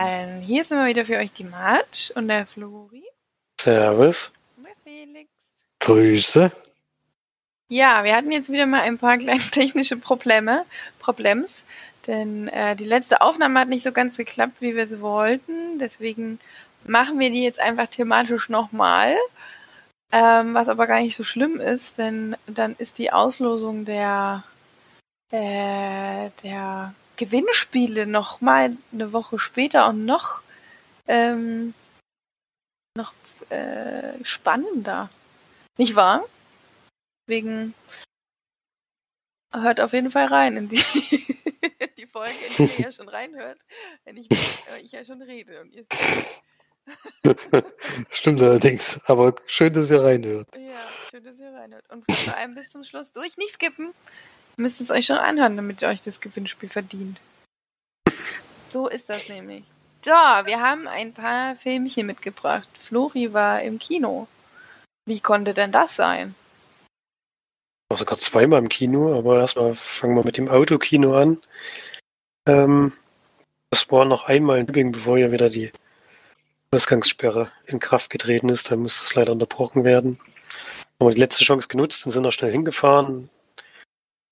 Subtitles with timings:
[0.00, 0.40] Perlen.
[0.40, 3.04] Hier sind wir wieder für euch die March und der Flori.
[3.60, 4.30] Servus.
[4.56, 5.28] Und der Felix.
[5.80, 6.50] Grüße.
[7.68, 10.64] Ja, wir hatten jetzt wieder mal ein paar kleine technische Probleme,
[10.98, 11.64] Problems,
[12.06, 15.78] denn äh, die letzte Aufnahme hat nicht so ganz geklappt, wie wir es wollten.
[15.78, 16.38] Deswegen
[16.84, 19.14] machen wir die jetzt einfach thematisch nochmal,
[20.12, 24.44] ähm, was aber gar nicht so schlimm ist, denn dann ist die Auslosung der
[25.30, 30.40] äh, der Gewinnspiele noch mal eine Woche später und noch
[31.06, 31.74] ähm,
[32.96, 33.12] noch
[33.50, 35.10] äh, spannender,
[35.76, 36.24] nicht wahr?
[37.28, 37.74] Deswegen
[39.52, 40.76] hört auf jeden Fall rein in die,
[41.98, 43.58] die Folge, in die ihr ja schon reinhört,
[44.04, 44.28] wenn ich,
[44.82, 45.84] ich ja schon rede und ihr
[48.10, 50.48] Stimmt allerdings, aber schön, dass ihr reinhört.
[50.56, 51.84] Ja, schön, dass ihr reinhört.
[51.90, 53.92] Und vor allem bis zum Schluss durch, nicht skippen.
[54.60, 57.18] Müsst es euch schon anhören, damit ihr euch das Gewinnspiel verdient.
[58.68, 59.64] So ist das nämlich.
[60.04, 62.68] So, wir haben ein paar Filmchen mitgebracht.
[62.78, 64.28] Flori war im Kino.
[65.06, 66.34] Wie konnte denn das sein?
[66.84, 71.38] Ich war sogar zweimal im Kino, aber erstmal fangen wir mit dem Autokino an.
[72.46, 72.92] Ähm,
[73.70, 75.72] das war noch einmal in Tübingen, bevor ja wieder die
[76.70, 78.70] Ausgangssperre in Kraft getreten ist.
[78.70, 80.18] Da musste es leider unterbrochen werden.
[81.00, 83.30] Haben wir die letzte Chance genutzt und sind noch schnell hingefahren.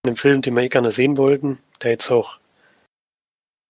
[0.09, 2.39] In einem Film, den wir eh gerne sehen wollten, der jetzt auch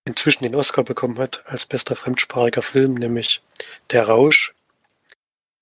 [0.05, 3.43] inzwischen den Oscar bekommen hat als bester fremdsprachiger Film, nämlich
[3.91, 4.55] Der Rausch.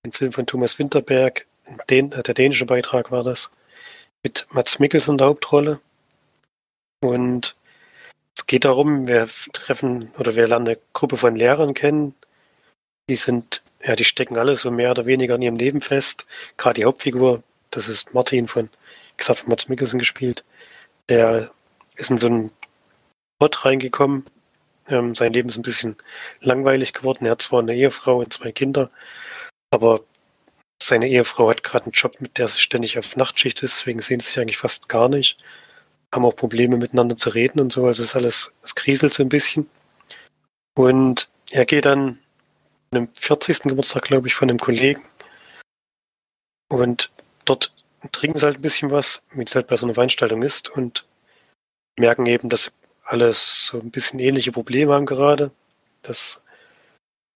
[0.05, 1.47] Ein Film von Thomas Winterberg.
[1.89, 3.51] Den, der dänische Beitrag war das
[4.23, 5.81] mit Mats Mikkelsen in der Hauptrolle.
[7.01, 7.57] Und
[8.36, 12.15] es geht darum, wir treffen oder wir lernen eine Gruppe von Lehrern kennen.
[13.09, 16.27] Die sind, ja, die stecken alle so mehr oder weniger in ihrem Leben fest.
[16.59, 20.45] Gerade die Hauptfigur, das ist Martin von, wie gesagt, von Mats Mikkelsen gespielt.
[21.08, 21.50] Der
[21.96, 22.50] ist in so einen
[23.39, 24.27] Ort reingekommen.
[24.89, 25.96] Ähm, sein Leben ist ein bisschen
[26.40, 27.27] langweilig geworden.
[27.27, 28.90] Er hat zwar eine Ehefrau und zwei Kinder,
[29.70, 30.00] aber
[30.83, 34.20] seine Ehefrau hat gerade einen Job, mit der sie ständig auf Nachtschicht ist, deswegen sehen
[34.20, 35.39] sie sich eigentlich fast gar nicht.
[36.14, 39.28] Haben auch Probleme miteinander zu reden und so, also ist alles, es kriselt so ein
[39.28, 39.68] bisschen.
[40.77, 42.20] Und er geht dann
[42.90, 43.62] einem 40.
[43.64, 45.02] Geburtstag, glaube ich, von einem Kollegen.
[46.68, 47.11] Und
[47.44, 47.73] dort
[48.12, 51.07] trinken sie halt ein bisschen was, wie es halt bei so einer Veranstaltung ist und
[51.98, 52.73] merken eben, dass
[53.05, 55.51] alles so ein bisschen ähnliche Probleme haben gerade,
[56.02, 56.45] dass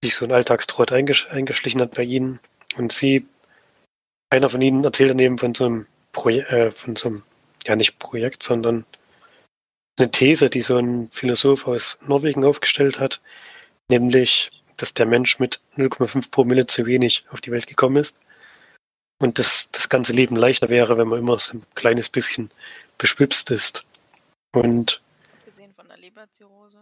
[0.03, 2.41] sich so ein Alltagstrott eingesch eingeschlichen hat bei ihnen.
[2.77, 3.27] Und sie,
[4.31, 7.23] einer von ihnen erzählt dann eben von so einem Projekt, äh, von so einem,
[7.67, 8.85] ja nicht Projekt, sondern
[9.99, 13.21] eine These, die so ein Philosoph aus Norwegen aufgestellt hat,
[13.89, 18.19] nämlich, dass der Mensch mit 0,5 Promille zu wenig auf die Welt gekommen ist
[19.21, 22.51] und dass das ganze Leben leichter wäre, wenn man immer so ein kleines bisschen
[22.99, 23.85] beschwipst ist.
[24.53, 25.03] Und
[25.45, 26.79] Gesehen von der Leberzirrhose.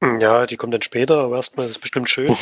[0.20, 2.34] ja, die kommt dann später, aber erstmal ist es bestimmt schön.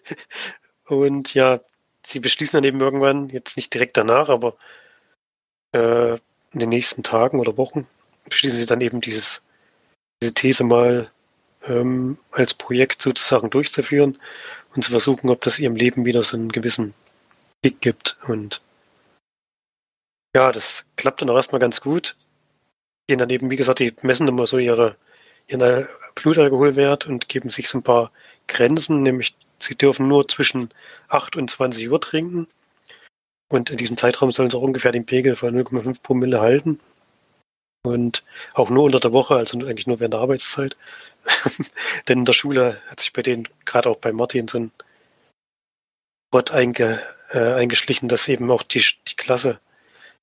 [0.86, 1.60] Und ja,
[2.04, 4.56] sie beschließen dann eben irgendwann, jetzt nicht direkt danach, aber
[5.72, 6.14] äh,
[6.52, 7.86] in den nächsten Tagen oder Wochen,
[8.28, 9.42] beschließen sie dann eben dieses,
[10.22, 11.10] diese These mal
[11.64, 14.18] ähm, als Projekt sozusagen durchzuführen
[14.74, 16.92] und zu versuchen, ob das ihrem Leben wieder so einen gewissen
[17.62, 18.18] Kick gibt.
[18.26, 18.60] Und
[20.34, 22.16] ja, das klappt dann auch erstmal ganz gut.
[23.08, 24.96] Gehen dann eben, wie gesagt, die messen immer so ihre,
[25.48, 28.12] ihren Blutalkoholwert und geben sich so ein paar
[28.46, 30.70] Grenzen, nämlich sie dürfen nur zwischen
[31.08, 32.46] 8 und 20 Uhr trinken.
[33.48, 36.80] Und in diesem Zeitraum sollen sie auch ungefähr den Pegel von 0,5 Promille halten.
[37.82, 40.76] Und auch nur unter der Woche, also eigentlich nur während der Arbeitszeit.
[42.08, 44.72] Denn in der Schule hat sich bei denen, gerade auch bei Martin, so ein
[46.30, 49.60] Wort einge, äh, eingeschlichen, dass eben auch die, die Klasse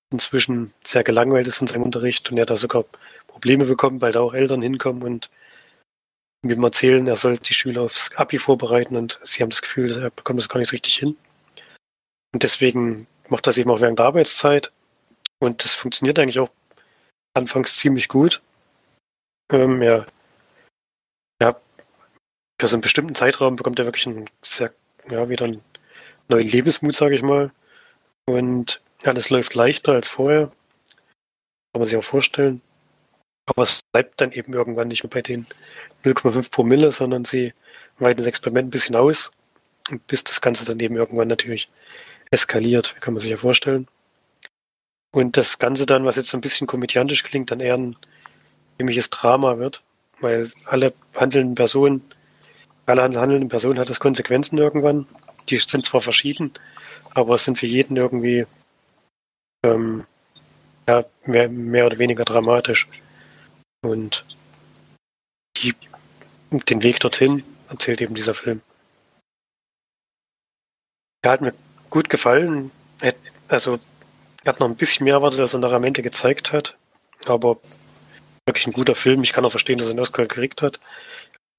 [0.09, 2.85] inzwischen sehr gelangweilt ist von seinem Unterricht und er da sogar
[3.27, 5.29] Probleme bekommt, weil da auch Eltern hinkommen und
[6.43, 10.11] ihm erzählen, er soll die Schüler aufs Abi vorbereiten und sie haben das Gefühl, er
[10.11, 11.17] bekommt das gar nicht richtig hin.
[12.33, 14.71] Und deswegen macht das eben auch während der Arbeitszeit.
[15.39, 16.49] Und das funktioniert eigentlich auch
[17.33, 18.41] anfangs ziemlich gut.
[19.51, 20.05] Ähm, ja,
[21.41, 21.59] ja,
[22.59, 24.73] für so einen bestimmten Zeitraum bekommt er wirklich einen sehr,
[25.09, 25.63] ja, wieder einen
[26.29, 27.51] neuen Lebensmut, sage ich mal.
[28.25, 30.51] Und alles läuft leichter als vorher.
[31.73, 32.61] Kann man sich auch vorstellen.
[33.45, 35.45] Aber es bleibt dann eben irgendwann nicht mehr bei den
[36.03, 37.53] 0,5 Promille, sondern sie
[37.97, 39.31] weiten das Experiment ein bisschen aus,
[40.07, 41.69] bis das Ganze dann eben irgendwann natürlich
[42.29, 43.87] eskaliert, kann man sich ja vorstellen.
[45.11, 47.95] Und das Ganze dann, was jetzt so ein bisschen komödiantisch klingt, dann eher ein
[48.77, 49.81] ziemliches Drama wird,
[50.19, 52.01] weil alle handelnden Personen,
[52.85, 55.07] alle handelnden Personen hat das Konsequenzen irgendwann.
[55.49, 56.51] Die sind zwar verschieden,
[57.15, 58.45] aber es sind für jeden irgendwie
[59.63, 60.05] ähm,
[60.87, 62.87] ja, mehr, mehr oder weniger dramatisch.
[63.81, 64.25] Und
[65.57, 65.73] die,
[66.51, 68.61] den Weg dorthin erzählt eben dieser Film.
[71.21, 71.53] Er hat mir
[71.89, 72.71] gut gefallen.
[73.47, 73.79] Also,
[74.43, 76.77] er hat noch ein bisschen mehr erwartet, als er nachher am Ende gezeigt hat.
[77.25, 77.57] Aber
[78.45, 79.23] wirklich ein guter Film.
[79.23, 80.79] Ich kann auch verstehen, dass er einen Oscar gekriegt hat.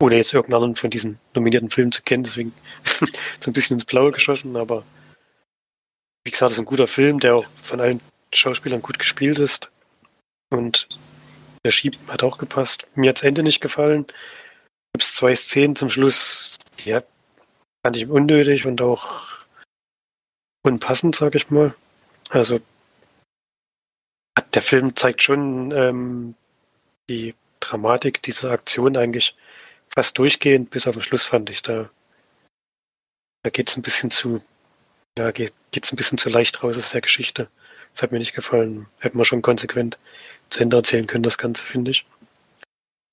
[0.00, 2.24] Ohne jetzt irgendeinen von diesen nominierten Filmen zu kennen.
[2.24, 2.54] Deswegen
[3.40, 4.56] so ein bisschen ins Blaue geschossen.
[4.56, 4.84] Aber
[6.24, 8.00] wie gesagt, es ist ein guter Film, der auch von allen
[8.32, 9.70] Schauspielern gut gespielt ist.
[10.50, 10.88] Und
[11.64, 12.86] der Schieb hat auch gepasst.
[12.94, 14.06] Mir hat das Ende nicht gefallen.
[14.92, 17.02] Gibt es zwei Szenen zum Schluss, ja,
[17.84, 19.28] fand ich unnötig und auch
[20.62, 21.74] unpassend, sag ich mal.
[22.30, 22.60] Also
[24.54, 26.34] der Film zeigt schon ähm,
[27.08, 29.36] die Dramatik dieser Aktion eigentlich
[29.98, 31.60] fast durchgehend, bis auf den Schluss fand ich.
[31.60, 31.90] Da,
[33.42, 34.40] da geht es ein bisschen zu,
[35.18, 37.48] ja, geht es ein bisschen zu leicht raus aus der Geschichte.
[37.92, 38.86] Das hat mir nicht gefallen.
[39.00, 39.98] Hätten wir schon konsequent
[40.50, 42.06] zu Ende erzählen können, das Ganze, finde ich.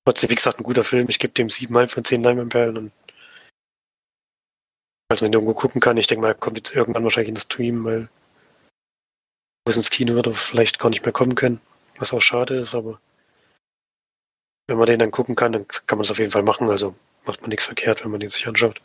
[0.04, 1.08] Trotzdem, wie gesagt, ein guter Film.
[1.08, 2.92] Ich gebe dem siebenmal von zehn Leinwandperlen und
[5.10, 7.84] falls man irgendwo gucken kann, ich denke mal, kommt jetzt irgendwann wahrscheinlich in das Stream,
[7.84, 8.08] weil
[9.64, 11.60] wo es ins Kino wird, vielleicht gar nicht mehr kommen können,
[11.98, 13.00] was auch schade ist, aber
[14.68, 16.94] wenn man den dann gucken kann, dann kann man es auf jeden Fall machen, also
[17.24, 18.80] macht man nichts verkehrt, wenn man den sich anschaut.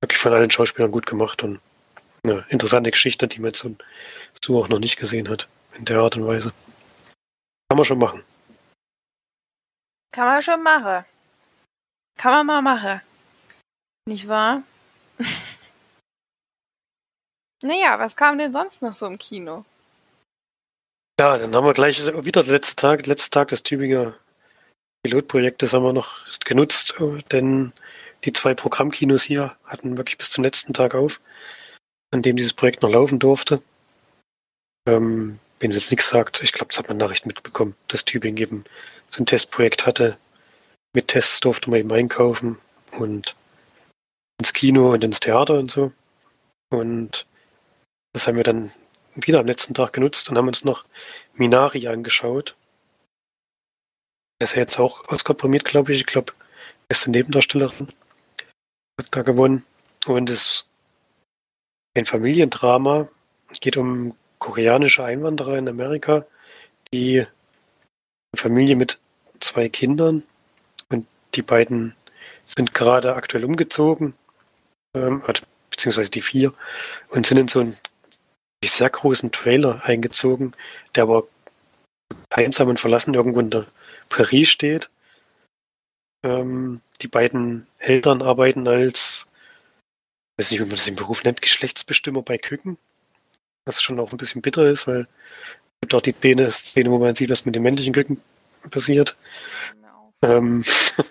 [0.00, 1.60] Wirklich von allen Schauspielern gut gemacht und
[2.24, 3.66] eine interessante Geschichte, die man jetzt
[4.42, 6.52] so auch noch nicht gesehen hat, in der Art und Weise.
[7.68, 8.22] Kann man schon machen.
[10.12, 11.04] Kann man schon machen.
[12.18, 13.00] Kann man mal machen.
[14.06, 14.62] Nicht wahr?
[17.62, 19.64] naja, was kam denn sonst noch so im Kino?
[21.18, 24.16] Ja, dann haben wir gleich wieder den letzten Tag, letzten Tag des Tübinger
[25.02, 26.94] Pilotprojektes haben wir noch genutzt,
[27.32, 27.72] denn
[28.24, 31.20] die zwei Programmkinos hier hatten wirklich bis zum letzten Tag auf,
[32.12, 33.62] an dem dieses Projekt noch laufen durfte.
[34.86, 38.36] Ähm, wenn es jetzt nichts sagt, ich glaube, das hat man Nachricht mitbekommen, dass Tübingen
[38.36, 38.64] eben
[39.10, 40.18] so ein Testprojekt hatte.
[40.92, 42.58] Mit Tests durfte man eben einkaufen
[42.98, 43.34] und
[44.38, 45.92] ins Kino und ins Theater und so.
[46.70, 47.26] Und
[48.12, 48.72] das haben wir dann
[49.14, 50.84] wieder am letzten Tag genutzt und haben uns noch
[51.34, 52.56] Minari angeschaut.
[54.42, 56.00] Der ist ja jetzt auch auskomprimiert, glaube ich.
[56.00, 56.32] Ich glaube,
[56.88, 57.86] beste Nebendarstellerin
[58.98, 59.64] hat da gewonnen.
[60.06, 60.68] Und es ist
[61.96, 63.08] ein Familiendrama.
[63.52, 66.26] Es geht um koreanische Einwanderer in Amerika,
[66.92, 67.28] die eine
[68.34, 68.98] Familie mit
[69.38, 70.24] zwei Kindern
[70.88, 71.06] und
[71.36, 71.94] die beiden
[72.44, 74.14] sind gerade aktuell umgezogen,
[74.96, 75.22] ähm,
[75.70, 76.52] beziehungsweise die vier,
[77.10, 77.76] und sind in so einen
[78.64, 80.52] sehr großen Trailer eingezogen,
[80.96, 81.28] der aber
[82.30, 83.68] einsam und verlassen irgendwo in der
[84.12, 84.90] Prärie steht.
[86.24, 89.26] Ähm, die beiden Eltern arbeiten als,
[90.38, 92.78] weiß nicht, wie man das im Beruf nennt, Geschlechtsbestimmer bei Küken
[93.64, 96.98] was schon auch ein bisschen bitter ist, weil es gibt auch die Szene, Szene, wo
[96.98, 98.20] man sieht, was mit den männlichen Küken
[98.70, 99.16] passiert.
[99.74, 100.12] Genau.
[100.22, 100.64] Ähm,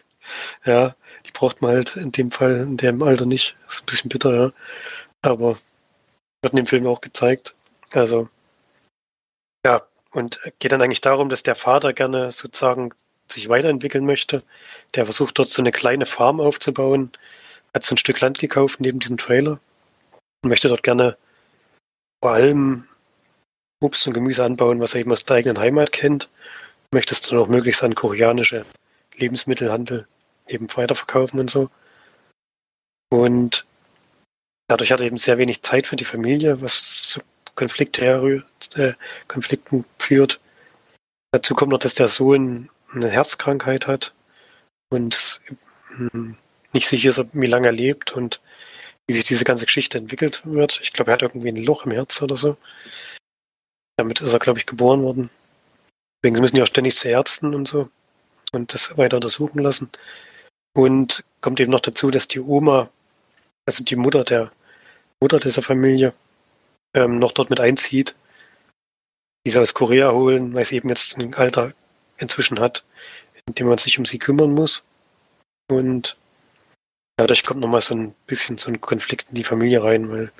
[0.65, 0.95] ja,
[1.25, 3.55] die braucht man halt in dem Fall, in dem Alter nicht.
[3.65, 4.53] Das ist ein bisschen bitter, ja.
[5.21, 5.59] Aber
[6.41, 7.55] wird in dem Film auch gezeigt.
[7.91, 8.29] Also,
[9.65, 12.93] ja, und geht dann eigentlich darum, dass der Vater gerne sozusagen
[13.29, 14.43] sich weiterentwickeln möchte.
[14.95, 17.11] Der versucht dort so eine kleine Farm aufzubauen,
[17.73, 19.59] hat so ein Stück Land gekauft neben diesem Trailer
[20.43, 21.17] und möchte dort gerne
[22.23, 22.87] vor allem
[23.81, 26.29] Obst und Gemüse anbauen, was er eben aus der eigenen Heimat kennt,
[26.91, 28.65] möchtest du noch möglichst an koreanische
[29.15, 30.07] Lebensmittelhandel
[30.47, 31.69] eben weiterverkaufen und so.
[33.09, 33.65] Und
[34.67, 37.19] dadurch hat er eben sehr wenig Zeit für die Familie, was
[37.61, 38.43] Konflikte
[38.75, 38.93] äh,
[39.27, 40.39] Konflikten führt.
[41.31, 44.15] Dazu kommt noch, dass der Sohn eine Herzkrankheit hat
[44.89, 45.41] und
[45.95, 46.37] hm,
[46.73, 48.41] nicht sicher ist, wie lange er lebt und
[49.07, 50.79] wie sich diese ganze Geschichte entwickelt wird.
[50.81, 52.57] Ich glaube, er hat irgendwie ein Loch im Herz oder so.
[53.97, 55.29] Damit ist er, glaube ich, geboren worden.
[56.23, 57.89] Deswegen müssen die auch ständig zu Ärzten und so
[58.53, 59.91] und das weiter untersuchen lassen.
[60.73, 62.89] Und kommt eben noch dazu, dass die Oma,
[63.67, 64.51] also die Mutter der
[65.21, 66.13] Mutter dieser Familie,
[66.93, 68.15] ähm, noch dort mit einzieht.
[69.45, 71.73] Die sie aus Korea holen, weil sie eben jetzt ein Alter
[72.17, 72.83] inzwischen hat,
[73.47, 74.83] in dem man sich um sie kümmern muss.
[75.69, 76.17] Und
[77.17, 80.31] dadurch kommt nochmal so ein bisschen so ein Konflikt in die Familie rein, weil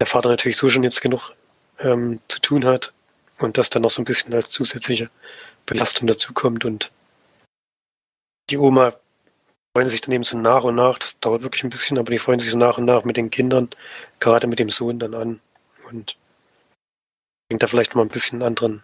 [0.00, 1.34] der Vater natürlich so schon jetzt genug
[1.78, 2.92] ähm, zu tun hat
[3.38, 5.10] und das dann noch so ein bisschen als zusätzliche
[5.66, 6.90] Belastung dazukommt und
[8.50, 8.94] die Oma
[9.74, 12.18] freuen sich dann eben so nach und nach, das dauert wirklich ein bisschen, aber die
[12.18, 13.70] freuen sich so nach und nach mit den Kindern,
[14.20, 15.40] gerade mit dem Sohn dann an
[15.92, 16.16] und
[17.48, 18.82] bringt da vielleicht mal ein bisschen anderen,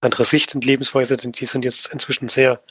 [0.00, 2.62] andere Sicht und Lebensweise, denn die sind jetzt inzwischen sehr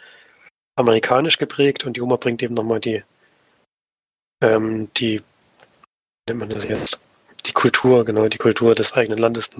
[0.75, 3.03] amerikanisch geprägt und die Oma bringt eben nochmal die
[4.41, 5.21] ähm, die,
[6.27, 6.99] nennt man das jetzt,
[7.45, 9.51] die Kultur, genau, die Kultur des eigenen Landes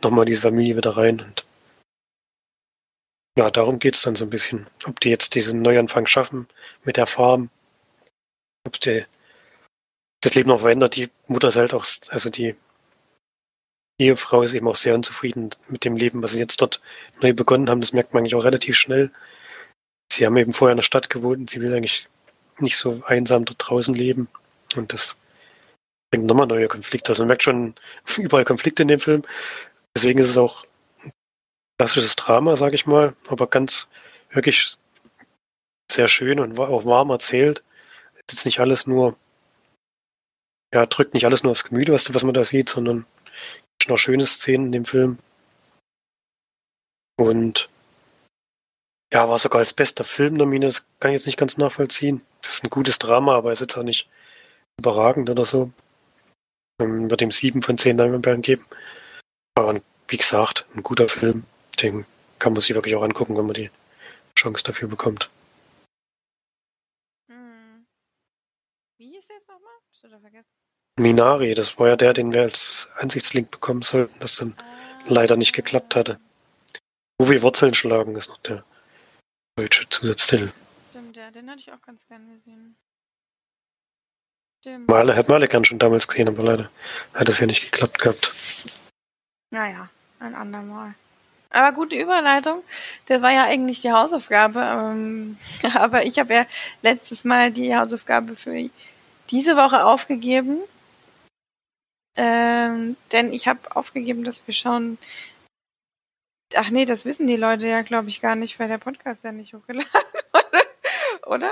[0.00, 1.44] nochmal diese Familie wieder rein und
[3.38, 4.66] ja, darum geht es dann so ein bisschen.
[4.84, 6.48] Ob die jetzt diesen Neuanfang schaffen
[6.84, 7.48] mit der Farm,
[8.66, 9.06] ob die
[10.20, 10.96] das Leben noch verändert.
[10.96, 12.56] Die Mutter ist halt auch, also die
[14.02, 16.80] Ehefrau ist eben auch sehr unzufrieden mit dem Leben, was sie jetzt dort
[17.20, 17.80] neu begonnen haben.
[17.80, 19.10] Das merkt man eigentlich auch relativ schnell.
[20.12, 22.08] Sie haben eben vorher in der Stadt gewohnt und sie will eigentlich
[22.58, 24.28] nicht so einsam dort draußen leben.
[24.76, 25.18] Und das
[26.10, 27.12] bringt nochmal neue Konflikte.
[27.12, 27.74] Also man merkt schon
[28.18, 29.22] überall Konflikte in dem Film.
[29.96, 30.64] Deswegen ist es auch
[31.04, 31.12] ein
[31.78, 33.88] klassisches Drama, sage ich mal, aber ganz
[34.30, 34.76] wirklich
[35.90, 37.62] sehr schön und auch warm erzählt.
[38.14, 39.16] Es ist jetzt nicht alles nur,
[40.72, 43.06] ja, drückt nicht alles nur aufs Gemüte, was, was man da sieht, sondern
[43.90, 45.18] auch schöne Szenen in dem Film.
[47.16, 47.68] Und
[49.12, 52.22] ja, war sogar als bester Film nominiert, das kann ich jetzt nicht ganz nachvollziehen.
[52.40, 54.08] Das ist ein gutes Drama, aber ist jetzt auch nicht
[54.78, 55.70] überragend oder so.
[56.80, 58.64] Ähm, wird ihm sieben von zehn Leinwandperlen geben.
[59.54, 61.44] Aber wie gesagt, ein guter Film.
[61.80, 62.06] Den
[62.38, 63.70] kann man sich wirklich auch angucken, wenn man die
[64.36, 65.30] Chance dafür bekommt.
[67.28, 67.86] Hm.
[68.96, 69.74] Wie ist der jetzt nochmal?
[69.90, 70.61] Hast du da vergessen?
[70.98, 74.54] Minari, das war ja der, den wir als Ansichtslink bekommen sollten, das dann
[75.06, 76.20] leider nicht geklappt hatte.
[77.18, 78.64] Wo wir Wurzeln schlagen, ist noch der
[79.56, 80.52] deutsche Zusatztitel.
[80.90, 82.76] Stimmt, ja, den hatte ich auch ganz gerne gesehen.
[84.60, 84.88] Stimmt.
[84.88, 86.70] Male hat Malekan schon damals gesehen, aber leider
[87.14, 88.30] hat es ja nicht geklappt gehabt.
[89.50, 90.94] Naja, ein andermal.
[91.50, 92.62] Aber gute Überleitung.
[93.06, 94.60] Das war ja eigentlich die Hausaufgabe.
[94.60, 95.36] Ähm,
[95.74, 96.46] aber ich habe ja
[96.82, 98.70] letztes Mal die Hausaufgabe für
[99.30, 100.60] diese Woche aufgegeben.
[102.16, 104.98] Ähm, denn ich habe aufgegeben, dass wir schauen.
[106.54, 109.32] Ach nee, das wissen die Leute ja, glaube ich, gar nicht, weil der Podcast ja
[109.32, 109.90] nicht hochgeladen
[110.32, 110.66] wurde.
[111.26, 111.50] Oder?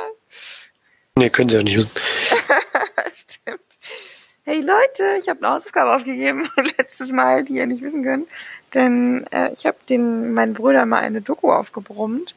[1.17, 1.91] Nee, können sie ja nicht wissen.
[3.15, 3.61] Stimmt.
[4.45, 8.29] Hey Leute, ich habe eine Hausaufgabe aufgegeben letztes Mal, die ihr nicht wissen könnt.
[8.75, 12.35] Denn äh, ich habe den meinen Brüdern mal eine Doku aufgebrummt.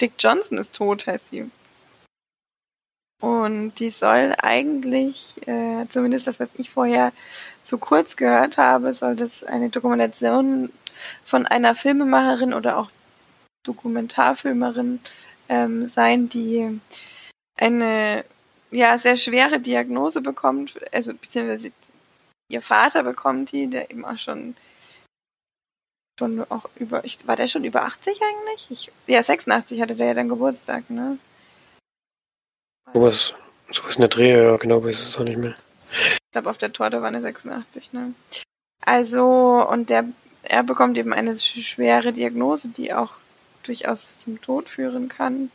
[0.00, 1.50] Dick Johnson ist tot, heißt sie.
[3.48, 7.12] Und die soll eigentlich, äh, zumindest das, was ich vorher
[7.62, 10.70] so kurz gehört habe, soll das eine Dokumentation
[11.24, 12.90] von einer Filmemacherin oder auch
[13.64, 15.00] Dokumentarfilmerin
[15.48, 16.78] ähm, sein, die
[17.56, 18.22] eine
[18.70, 21.72] ja sehr schwere Diagnose bekommt, also beziehungsweise
[22.50, 24.56] ihr Vater bekommt die, der eben auch schon
[26.18, 28.70] schon auch über, ich, war der schon über 80 eigentlich?
[28.70, 31.18] Ich, ja, 86 hatte der ja dann Geburtstag, ne?
[32.94, 33.34] Sowas,
[33.70, 35.56] sowas in der Dreh, ja, genau, weiß es auch nicht mehr.
[35.90, 38.12] Ich glaube, auf der Torte war eine 86, ne?
[38.84, 40.04] Also, und der,
[40.42, 43.12] er bekommt eben eine schwere Diagnose, die auch
[43.62, 45.50] durchaus zum Tod führen kann.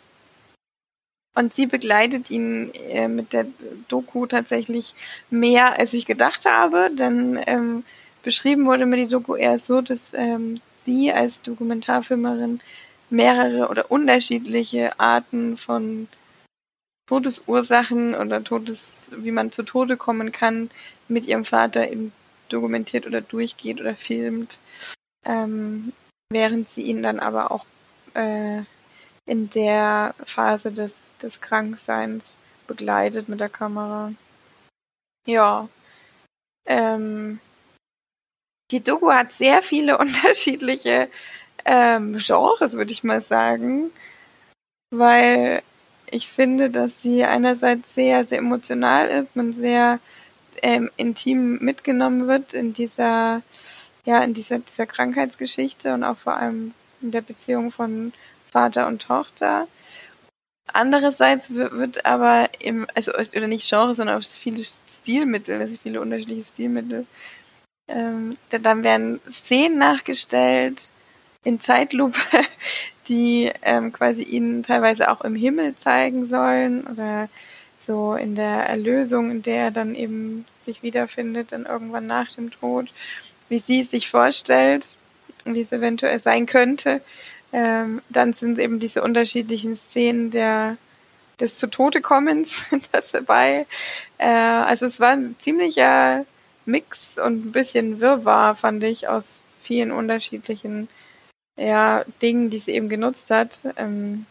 [1.36, 3.48] Und sie begleitet ihn äh, mit der
[3.88, 4.94] Doku tatsächlich
[5.32, 7.84] mehr, als ich gedacht habe, denn ähm,
[8.22, 12.60] beschrieben wurde mir die Doku eher so, dass ähm, sie als Dokumentarfilmerin
[13.10, 16.08] mehrere oder unterschiedliche Arten von
[17.08, 20.70] Todesursachen oder Todes, wie man zu Tode kommen kann,
[21.08, 22.14] mit ihrem Vater eben
[22.50, 24.60] dokumentiert oder durchgeht oder filmt,
[25.26, 25.92] ähm,
[26.30, 27.66] während sie ihn dann aber auch
[28.14, 28.62] äh,
[29.26, 34.14] in der Phase des, des Krankseins begleitet mit der Kamera.
[35.26, 35.68] Ja.
[36.66, 37.40] Ähm,
[38.72, 41.10] die Doku hat sehr viele unterschiedliche
[41.66, 43.92] ähm, Genres, würde ich mal sagen,
[44.92, 45.64] weil
[46.14, 50.00] ich finde, dass sie einerseits sehr, sehr emotional ist, man sehr
[50.62, 53.42] ähm, intim mitgenommen wird in dieser,
[54.06, 58.14] ja, in dieser, dieser Krankheitsgeschichte und auch vor allem in der Beziehung von
[58.52, 59.68] Vater und Tochter.
[60.72, 66.46] Andererseits wird aber im, also, oder nicht Genre, sondern auch viele Stilmittel, also viele unterschiedliche
[66.46, 67.06] Stilmittel.
[67.88, 70.92] Ähm, dann werden Szenen nachgestellt
[71.44, 72.20] in Zeitlupe,
[73.08, 77.30] die ähm, quasi ihnen teilweise auch im Himmel zeigen sollen oder
[77.80, 82.52] so in der Erlösung, in der er dann eben sich wiederfindet, dann irgendwann nach dem
[82.52, 82.90] Tod,
[83.50, 84.96] wie sie es sich vorstellt,
[85.46, 87.02] wie es eventuell sein könnte.
[87.52, 90.78] Ähm, dann sind eben diese unterschiedlichen Szenen der
[91.40, 92.64] des zu Tode kommens
[93.12, 93.66] dabei.
[94.18, 96.26] Äh, also es war ein ziemlicher
[96.66, 100.88] Mix und ein bisschen Wirrwarr, fand ich, aus vielen unterschiedlichen
[101.58, 103.62] ja, Dingen, die sie eben genutzt hat.
[103.78, 104.26] Ähm,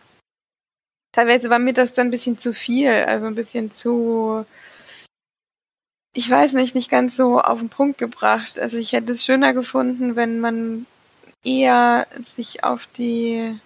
[1.12, 4.45] teilweise war mir das dann ein bisschen zu viel, also ein bisschen zu,
[6.14, 8.59] ich weiß nicht, nicht ganz so auf den Punkt gebracht.
[8.59, 10.87] Also ich hätte es schöner gefunden, wenn man
[11.45, 13.59] eher sich auf die,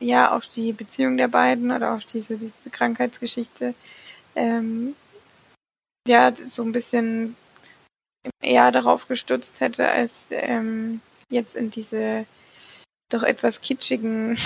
[0.00, 3.74] ja, auf die Beziehung der beiden oder auf diese, diese Krankheitsgeschichte,
[4.34, 4.94] ähm,
[6.06, 7.36] ja, so ein bisschen
[8.42, 12.26] eher darauf gestützt hätte, als ähm, jetzt in diese
[13.10, 14.38] doch etwas kitschigen,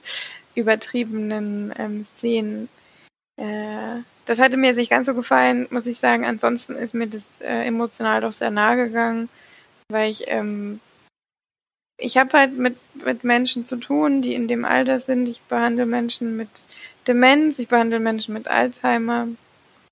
[0.54, 2.68] übertriebenen ähm, Szenen.
[3.36, 6.24] Äh, das hatte mir nicht ganz so gefallen, muss ich sagen.
[6.24, 9.28] Ansonsten ist mir das äh, emotional doch sehr nahe gegangen,
[9.88, 10.80] weil ich ähm,
[11.98, 15.26] ich habe halt mit, mit Menschen zu tun, die in dem Alter sind.
[15.28, 16.48] Ich behandle Menschen mit
[17.06, 19.28] Demenz, ich behandle Menschen mit Alzheimer,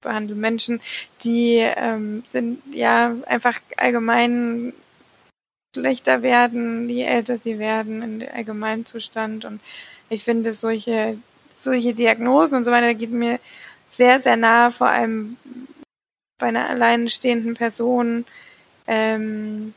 [0.03, 0.81] behandle Menschen,
[1.23, 4.75] die ähm, sind ja einfach allgemein
[5.75, 9.45] schlechter werden, je älter sie werden, in dem allgemeinen Zustand.
[9.45, 9.61] Und
[10.09, 11.19] ich finde, solche,
[11.53, 13.39] solche Diagnosen und so weiter geht mir
[13.91, 15.37] sehr, sehr nahe, vor allem
[16.39, 18.25] bei einer alleinstehenden Person.
[18.87, 19.75] Ähm,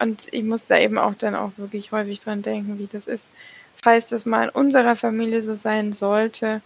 [0.00, 3.26] und ich muss da eben auch dann auch wirklich häufig dran denken, wie das ist,
[3.82, 6.60] falls das mal in unserer Familie so sein sollte.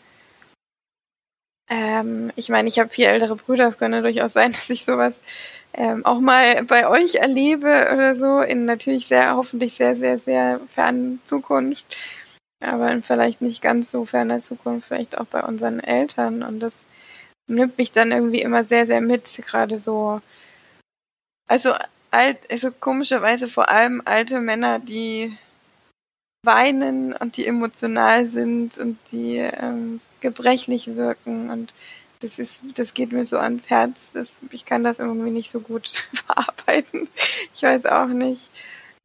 [1.68, 5.20] Ähm, ich meine, ich habe vier ältere Brüder, es könnte durchaus sein, dass ich sowas
[5.74, 10.60] ähm, auch mal bei euch erlebe oder so, in natürlich sehr, hoffentlich sehr, sehr, sehr
[10.68, 11.84] fernen Zukunft.
[12.60, 16.42] Aber in vielleicht nicht ganz so ferner Zukunft, vielleicht auch bei unseren Eltern.
[16.42, 16.76] Und das
[17.48, 20.20] nimmt mich dann irgendwie immer sehr, sehr mit, gerade so.
[21.48, 21.74] Also
[22.10, 25.36] alt, also komischerweise vor allem alte Männer, die
[26.44, 31.72] weinen und die emotional sind und die ähm, gebrechlich wirken und
[32.20, 35.60] das ist, das geht mir so ans Herz, dass ich kann das irgendwie nicht so
[35.60, 37.08] gut verarbeiten.
[37.54, 38.50] Ich weiß auch nicht.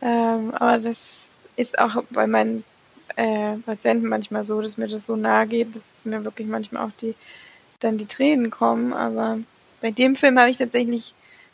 [0.02, 2.64] Ähm, aber das ist auch bei meinen
[3.16, 6.92] äh, Patienten manchmal so, dass mir das so nahe geht, dass mir wirklich manchmal auch
[7.02, 7.16] die
[7.80, 8.94] dann die Tränen kommen.
[8.94, 9.40] Aber
[9.82, 11.14] bei dem Film habe ich tatsächlich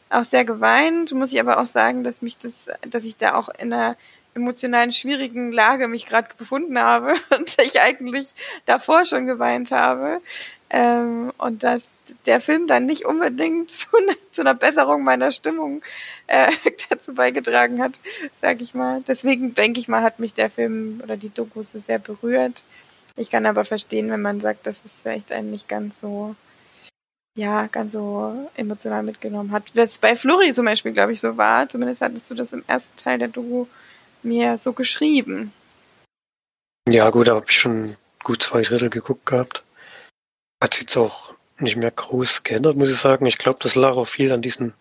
[0.09, 2.51] auch sehr geweint, muss ich aber auch sagen, dass mich das,
[2.87, 3.95] dass ich da auch in einer
[4.35, 8.33] emotionalen schwierigen Lage mich gerade befunden habe und ich eigentlich
[8.65, 10.21] davor schon geweint habe.
[10.69, 11.83] Ähm, und dass
[12.25, 15.83] der Film dann nicht unbedingt zu, ne, zu einer Besserung meiner Stimmung
[16.27, 16.51] äh,
[16.89, 17.99] dazu beigetragen hat,
[18.41, 19.03] sag ich mal.
[19.07, 22.63] Deswegen denke ich mal, hat mich der Film oder die Dokus so sehr berührt.
[23.15, 26.35] Ich kann aber verstehen, wenn man sagt, dass es vielleicht einen nicht ganz so
[27.35, 29.63] ja, ganz so emotional mitgenommen hat.
[29.75, 31.67] Was bei Flori zum Beispiel, glaube ich, so war.
[31.67, 33.65] Zumindest hattest du das im ersten Teil der Doku
[34.23, 35.51] mir so geschrieben.
[36.87, 39.63] Ja, gut, da habe ich schon gut zwei Drittel geguckt gehabt.
[40.61, 43.25] Hat sich jetzt auch nicht mehr groß geändert, muss ich sagen.
[43.25, 44.73] Ich glaube, das lag auch viel an diesen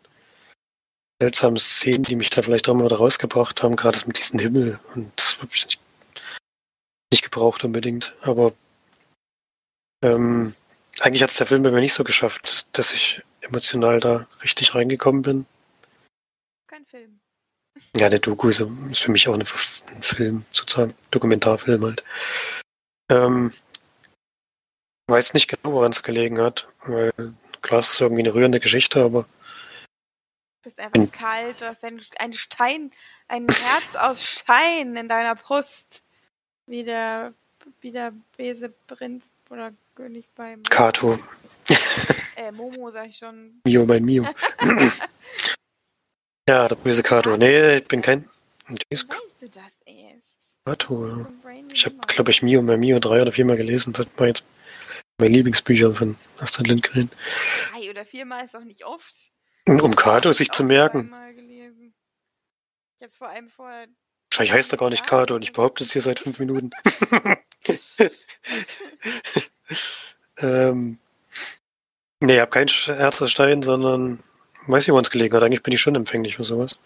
[1.21, 4.81] seltsamen Szenen, die mich da vielleicht auch mal wieder rausgebracht haben, gerade mit diesem Himmel.
[4.95, 5.81] Und das habe ich nicht,
[7.13, 8.13] nicht gebraucht unbedingt.
[8.23, 8.53] Aber
[10.03, 10.55] ähm,
[11.01, 14.75] eigentlich hat es der Film bei mir nicht so geschafft, dass ich emotional da richtig
[14.75, 15.47] reingekommen bin.
[16.67, 17.22] Kein Film.
[17.97, 22.05] Ja, der Doku ist, für mich auch ein Film, sozusagen, Dokumentarfilm halt.
[23.11, 23.53] Ähm,
[25.09, 27.13] weiß nicht genau, woran es gelegen hat, weil
[27.61, 29.23] klar, es ist irgendwie eine rührende Geschichte, aber.
[29.23, 32.91] Du bist einfach kalt, du hast ein, ein Stein,
[33.29, 36.03] ein Herz aus Stein in deiner Brust.
[36.67, 37.35] Wie der,
[37.81, 40.63] wie der böse Prinz oder König beim.
[40.63, 41.19] Kato.
[42.37, 43.61] äh, Momo, sag ich schon.
[43.65, 44.25] Mio, mein Mio.
[46.49, 47.37] ja, der böse Kato.
[47.37, 48.29] Nee, ich bin kein.
[48.69, 49.09] Weißt
[49.41, 50.27] du das erst?
[50.65, 51.27] Kato.
[51.73, 53.93] Ich habe, glaube ich, Mio, mein Mio drei oder viermal gelesen.
[53.93, 54.45] Das war jetzt
[55.19, 57.11] mein Lieblingsbücher von Astrid Lindgren.
[57.73, 59.15] Drei oder viermal ist doch nicht oft.
[59.67, 61.13] Um Kato sich zu merken.
[62.97, 63.71] Ich hab's vor allem vor.
[64.31, 66.71] Wahrscheinlich heißt er gar nicht Kato und ich behaupte es hier seit fünf Minuten.
[70.39, 70.99] ähm,
[72.21, 74.23] nee, ich habe kein Herz aus Stein, sondern
[74.67, 75.43] weiß nicht, wo uns gelegen hat.
[75.43, 76.79] Eigentlich bin ich schon empfänglich für sowas.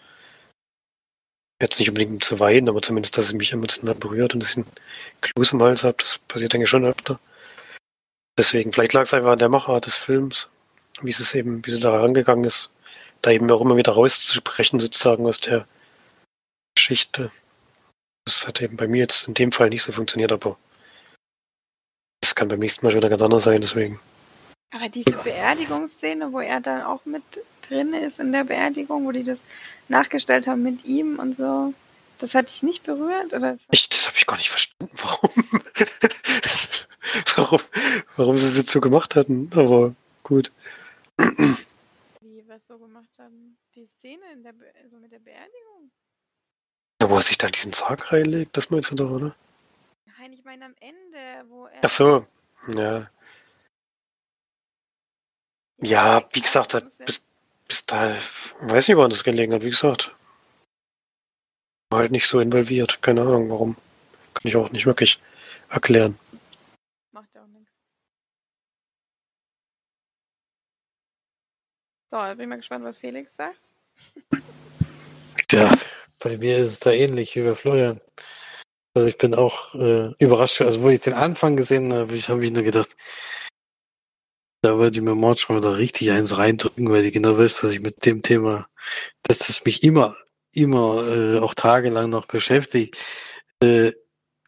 [1.61, 4.57] Jetzt nicht unbedingt zu weinen, aber zumindest, dass es mich emotional berührt und dass ich
[4.57, 4.67] einen
[5.21, 7.19] Kloß im Hals habe, das passiert eigentlich schon öfter.
[8.37, 10.49] Deswegen, vielleicht lag es einfach an der Machart des Films,
[11.01, 12.71] wie es eben, wie sie da rangegangen ist,
[13.23, 15.67] da eben auch immer wieder rauszusprechen, sozusagen aus der
[16.75, 17.31] Geschichte.
[18.25, 20.57] Das hat eben bei mir jetzt in dem Fall nicht so funktioniert, aber
[22.21, 23.99] das kann beim nächsten Mal schon wieder ganz anders sein, deswegen.
[24.71, 27.23] Aber diese Beerdigungsszene, wo er dann auch mit
[27.67, 29.39] drin ist in der Beerdigung, wo die das
[29.87, 31.73] nachgestellt haben mit ihm und so,
[32.19, 33.33] das hat dich nicht berührt?
[33.33, 35.31] Oder ich, das habe ich gar nicht verstanden, warum.
[37.35, 37.61] warum,
[38.15, 40.51] warum sie es jetzt so gemacht hatten, aber gut.
[41.17, 43.57] Wie es so gemacht haben?
[43.75, 45.91] Die Szene in der Be also mit der Beerdigung?
[47.01, 49.35] Ja, wo er sich da diesen Sarg reinlegt, das meinst du doch, oder?
[50.17, 51.79] Nein, ich meine am Ende, wo er.
[51.83, 52.25] Ach so,
[52.69, 53.09] ja.
[55.79, 56.75] Ja, wie gesagt,
[57.05, 57.23] bis,
[57.67, 58.15] bis da,
[58.61, 60.15] weiß nicht, woran das gelegen hat, wie gesagt.
[61.89, 63.75] War halt nicht so involviert, keine Ahnung warum.
[64.33, 65.19] Kann ich auch nicht wirklich
[65.69, 66.17] erklären.
[67.11, 67.71] Macht ja auch nichts.
[72.11, 73.59] So, bin ich mal gespannt, was Felix sagt.
[75.51, 75.73] Ja,
[76.19, 78.01] bei mir ist es da ähnlich wie bei Florian.
[78.93, 80.61] Also ich bin auch äh, überrascht.
[80.61, 82.95] Also wo ich den Anfang gesehen habe, ich habe ich nur gedacht,
[84.61, 87.79] da würde ich mir manchmal da richtig eins reindrücken, weil ich genau weiß, dass ich
[87.79, 88.67] mit dem Thema,
[89.23, 90.15] dass das mich immer,
[90.51, 92.97] immer äh, auch tagelang noch beschäftigt.
[93.61, 93.93] Äh,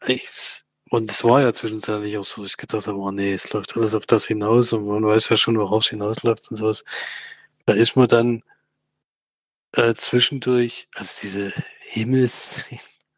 [0.08, 3.78] ich, und es war ja zwischenzeitlich auch so, ich gedacht habe, oh nee, es läuft
[3.78, 6.84] alles auf das hinaus und man weiß ja schon, worauf es hinausläuft und sowas.
[7.66, 8.44] Da ist man dann
[9.74, 12.66] äh, zwischendurch, also diese Himmels...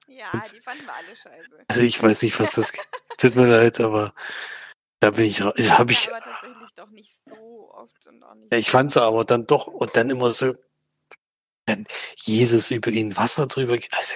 [0.08, 1.50] Ja, die fanden wir alle scheiße.
[1.68, 2.74] Also ich weiß nicht, was das...
[3.18, 4.14] tut mir leid, aber
[5.00, 5.42] da bin ich...
[5.56, 6.10] ich habe ich...
[6.82, 8.52] Doch nicht so oft und auch nicht...
[8.52, 10.56] Ja, ich fand's aber dann doch und dann immer so...
[11.68, 13.74] Dann Jesus über ihn Wasser drüber...
[13.92, 14.16] Also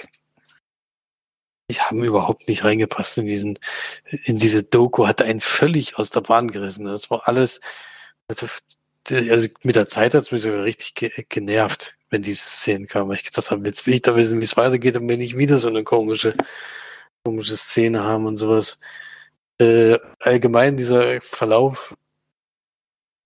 [1.67, 3.59] ich habe überhaupt nicht reingepasst in diesen,
[4.23, 6.85] in diese Doku, hat einen völlig aus der Bahn gerissen.
[6.85, 7.61] Das war alles,
[8.27, 13.15] also mit der Zeit hat es mich sogar richtig genervt, wenn diese Szenen kamen.
[13.15, 15.59] Ich gedacht habe, jetzt will ich da wissen, wie es weitergeht und wenn ich wieder
[15.59, 16.33] so eine komische,
[17.23, 18.79] komische Szene haben und sowas.
[19.59, 21.95] Äh, allgemein dieser Verlauf,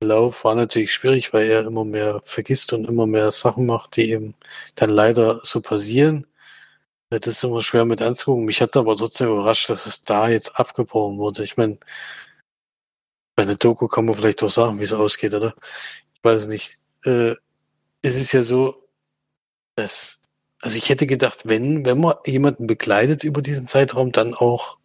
[0.02, 4.12] Verlauf war natürlich schwierig, weil er immer mehr vergisst und immer mehr Sachen macht, die
[4.12, 4.34] eben
[4.76, 6.26] dann leider so passieren.
[7.10, 8.46] Das ist immer schwer mit anzugucken.
[8.46, 11.44] Mich hat aber trotzdem überrascht, dass es da jetzt abgebrochen wurde.
[11.44, 11.78] Ich meine,
[13.36, 15.54] bei einer Doku kann man vielleicht auch sagen, wie es ausgeht, oder?
[16.14, 16.78] Ich weiß nicht.
[17.04, 17.36] Äh,
[18.02, 18.88] es ist ja so,
[19.76, 20.22] dass,
[20.62, 24.78] also ich hätte gedacht, wenn, wenn man jemanden begleitet über diesen Zeitraum, dann auch.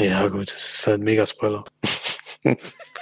[0.00, 1.64] Ja, gut, das ist halt ein Mega-Spoiler.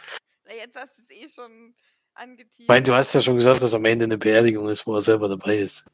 [0.61, 1.75] jetzt hast du es eh schon
[2.14, 2.61] angeteasert.
[2.61, 5.01] Ich meine, du hast ja schon gesagt, dass am Ende eine Beerdigung ist, wo er
[5.01, 5.85] selber dabei ist.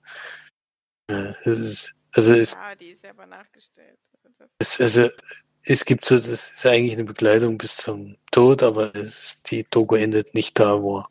[1.11, 3.99] Ja, es ist, also es, ja, die ist selber nachgestellt.
[4.25, 5.09] Also, es, also
[5.63, 9.95] es gibt so, das ist eigentlich eine Begleitung bis zum Tod, aber es, die Doku
[9.95, 11.05] endet nicht da, wo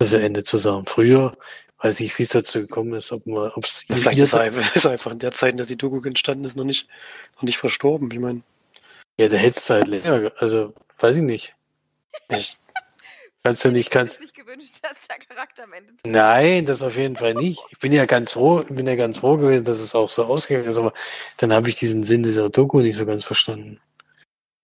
[0.00, 0.86] also endet zusammen.
[0.86, 1.36] Früher
[1.78, 4.86] weiß ich, wie es dazu gekommen ist, ob man, ob es vielleicht ist, einfach, ist
[4.86, 6.88] einfach in der Zeit, in der die Doku entstanden ist, noch nicht,
[7.36, 8.10] noch nicht verstorben.
[8.10, 8.42] Ich meine.
[9.18, 11.54] Ja, der hätte es halt länger, also weiß ich nicht.
[13.42, 14.22] Kannst du nicht, kannst.
[14.22, 17.62] Ich gewünscht, dass der Charakter am Ende Nein, das auf jeden Fall nicht.
[17.70, 20.68] Ich bin ja ganz froh, bin ja ganz froh gewesen, dass es auch so ausgegangen
[20.68, 20.92] ist, aber
[21.36, 23.80] dann habe ich diesen Sinn dieser Doku nicht so ganz verstanden.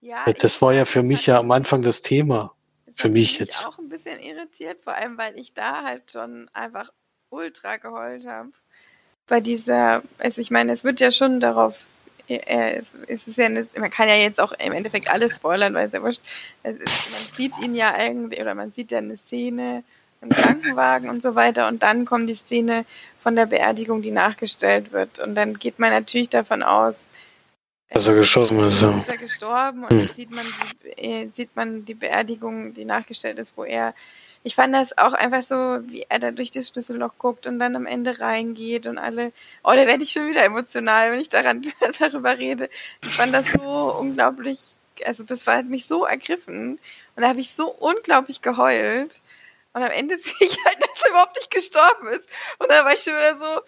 [0.00, 2.54] Ja, das war ja für mich ja am Anfang das Thema.
[2.94, 3.60] Für mich jetzt.
[3.60, 6.90] Ich auch ein bisschen irritiert, vor allem weil ich da halt schon einfach
[7.30, 8.50] ultra geheult habe.
[9.26, 11.84] Bei dieser, also ich meine, es wird ja schon darauf
[12.38, 15.92] es ist ja eine, man kann ja jetzt auch im Endeffekt alles spoilern, weil es
[15.92, 16.22] ja wurscht.
[16.62, 19.82] Es ist, man sieht ihn ja irgendwie, oder man sieht ja eine Szene
[20.22, 22.84] im Krankenwagen und so weiter und dann kommt die Szene
[23.22, 25.18] von der Beerdigung, die nachgestellt wird.
[25.18, 27.08] Und dann geht man natürlich davon aus,
[27.90, 28.82] dass er gestorben ist.
[28.82, 30.06] Ist er gestorben und hm.
[30.06, 33.94] dann sieht man, die, äh, sieht man die Beerdigung, die nachgestellt ist, wo er
[34.42, 35.56] ich fand das auch einfach so,
[35.90, 39.72] wie er da durch das Schlüsselloch guckt und dann am Ende reingeht und alle, oh,
[39.72, 41.62] da werde ich schon wieder emotional, wenn ich daran,
[41.98, 42.70] darüber rede.
[43.02, 44.74] Ich fand das so unglaublich,
[45.04, 46.78] also das war, hat mich so ergriffen
[47.16, 49.20] und da habe ich so unglaublich geheult
[49.74, 52.26] und am Ende sehe ich halt, dass er überhaupt nicht gestorben ist
[52.58, 53.60] und da war ich schon wieder so,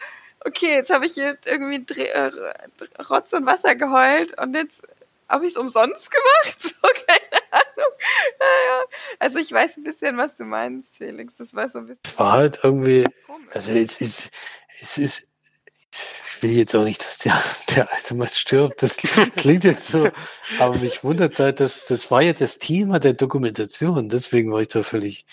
[0.47, 2.31] okay, jetzt habe ich hier irgendwie Dreh, äh,
[3.11, 4.83] Rotz und Wasser geheult und jetzt
[5.29, 6.59] habe ich es umsonst gemacht?
[6.83, 7.93] So, keine Ahnung.
[8.39, 8.83] Naja.
[9.19, 11.35] Also ich weiß ein bisschen, was du meinst, Felix.
[11.37, 12.01] Das war so ein bisschen.
[12.05, 13.07] Es war halt irgendwie,
[13.53, 14.31] also es ist,
[14.81, 15.31] es ist,
[15.93, 17.41] ich will jetzt auch nicht, dass der,
[17.77, 18.83] der alte Mann stirbt.
[18.83, 20.11] Das klingt jetzt so,
[20.59, 24.09] aber mich wundert halt, dass das war ja das Thema der Dokumentation.
[24.09, 25.25] Deswegen war ich da völlig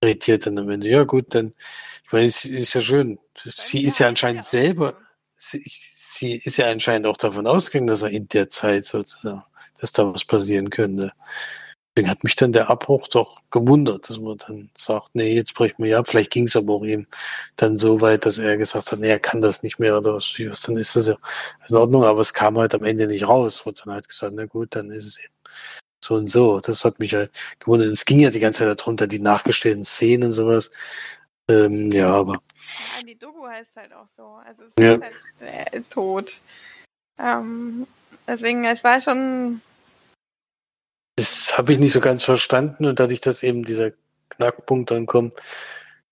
[0.00, 0.88] irritiert dann am Ende.
[0.88, 1.54] Ja gut, dann,
[2.04, 3.18] ich meine, es ist ja schön.
[3.36, 4.96] Sie ist ja anscheinend selber,
[5.40, 9.42] sie, sie ist ja anscheinend auch davon ausgegangen, dass er in der Zeit sozusagen,
[9.80, 11.12] dass da was passieren könnte.
[11.96, 15.82] Deswegen hat mich dann der Abbruch doch gewundert, dass man dann sagt, nee, jetzt brechen
[15.84, 16.08] wir ab.
[16.08, 17.06] Vielleicht ging es aber auch ihm
[17.56, 20.34] dann so weit, dass er gesagt hat, nee, er kann das nicht mehr oder was,
[20.66, 21.16] dann ist das ja
[21.68, 23.62] in Ordnung, aber es kam halt am Ende nicht raus.
[23.62, 25.34] Und dann halt gesagt, na gut, dann ist es eben
[26.04, 26.60] so und so.
[26.60, 27.90] Das hat mich halt gewundert.
[27.90, 30.70] Es ging ja die ganze Zeit darunter, die nachgestellten Szenen und sowas.
[31.48, 32.40] Ähm, ja, aber.
[32.78, 34.24] Ja, die Doku heißt halt auch so.
[34.44, 34.94] Also es ja.
[34.94, 36.40] ist halt, ist tot.
[37.18, 37.86] Ähm,
[38.26, 39.60] deswegen, es war schon.
[41.16, 43.92] Das habe ich nicht so ganz verstanden und dadurch, dass eben dieser
[44.30, 45.34] Knackpunkt dann kommt,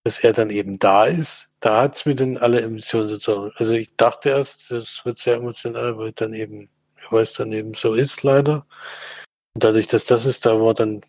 [0.04, 3.52] dass er dann eben da ist, da hat es mir dann alle Emotionen sozusagen.
[3.56, 6.70] Also ich dachte erst, das wird sehr emotional, weil dann eben,
[7.10, 8.66] weil es dann eben so ist leider.
[9.54, 11.00] Und dadurch, dass das ist, da war dann,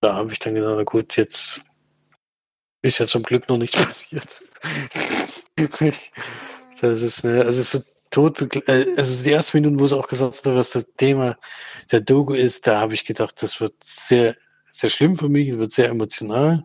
[0.00, 1.60] da habe ich dann gedacht, na gut, jetzt
[2.82, 4.40] ist ja zum Glück noch nichts passiert.
[6.80, 10.38] das ist, ne, also so tot, äh, also die ersten Minuten, wo es auch gesagt
[10.38, 11.36] hat, was das Thema
[11.90, 14.36] der Doku ist, da habe ich gedacht, das wird sehr,
[14.66, 16.64] sehr schlimm für mich, es wird sehr emotional.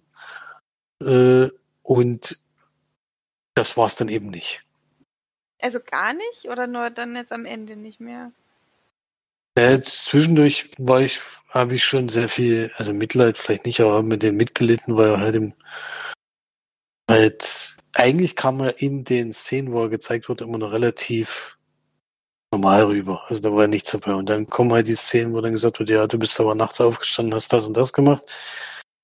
[1.02, 1.50] Äh,
[1.82, 2.38] und
[3.56, 4.64] das war es dann eben nicht.
[5.60, 8.32] Also gar nicht oder nur dann jetzt am Ende nicht mehr?
[9.58, 14.24] Ja, zwischendurch war ich, habe ich schon sehr viel, also Mitleid vielleicht nicht, aber mit
[14.24, 15.54] dem mitgelitten, weil er halt im,
[17.10, 21.58] halt, eigentlich kam er in den Szenen, wo er gezeigt wurde, immer noch relativ
[22.52, 23.24] normal rüber.
[23.28, 24.14] Also da war ja nichts dabei.
[24.14, 26.80] Und dann kommen halt die Szenen, wo dann gesagt wird, ja, du bist aber nachts
[26.82, 28.24] aufgestanden, hast das und das gemacht.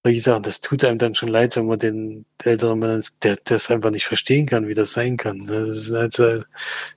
[0.04, 3.70] Wie gesagt, das tut einem dann schon leid, wenn man den älteren Mann, der das
[3.70, 5.46] einfach nicht verstehen kann, wie das sein kann.
[5.48, 6.44] Das ist halt so,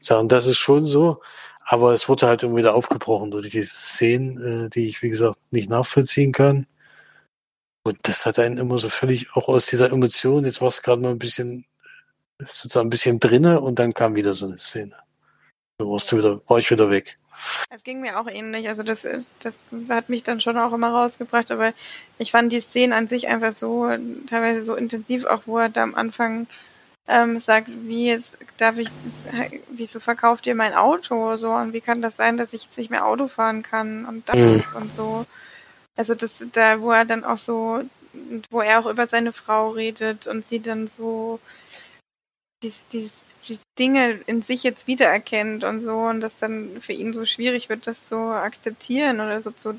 [0.00, 1.20] sagen, das ist schon so.
[1.64, 5.38] Aber es wurde halt irgendwie wieder aufgebrochen durch diese Szenen, äh, die ich, wie gesagt,
[5.50, 6.66] nicht nachvollziehen kann.
[7.84, 11.02] Und das hat einen immer so völlig auch aus dieser Emotion, jetzt war es gerade
[11.02, 11.64] mal ein bisschen,
[12.38, 14.96] sozusagen ein bisschen drinne und dann kam wieder so eine Szene.
[15.78, 17.18] Dann warst du wieder, war ich wieder weg.
[17.70, 18.68] Es ging mir auch ähnlich.
[18.68, 19.00] Also das,
[19.40, 21.72] das hat mich dann schon auch immer rausgebracht, aber
[22.18, 23.88] ich fand die Szene an sich einfach so,
[24.28, 26.46] teilweise so intensiv, auch wo er da am Anfang
[27.08, 28.88] ähm, sagt, wie jetzt darf ich,
[29.70, 32.90] wieso verkauft ihr mein Auto so und wie kann das sein, dass ich jetzt nicht
[32.90, 34.62] mehr Auto fahren kann und das Mhm.
[34.76, 35.26] und so.
[35.96, 37.82] Also das, da, wo er dann auch so,
[38.50, 41.38] wo er auch über seine Frau redet und sie dann so
[42.62, 43.10] die, die,
[43.48, 47.68] die Dinge in sich jetzt wiedererkennt und so und das dann für ihn so schwierig
[47.68, 49.78] wird, das zu akzeptieren oder so zu,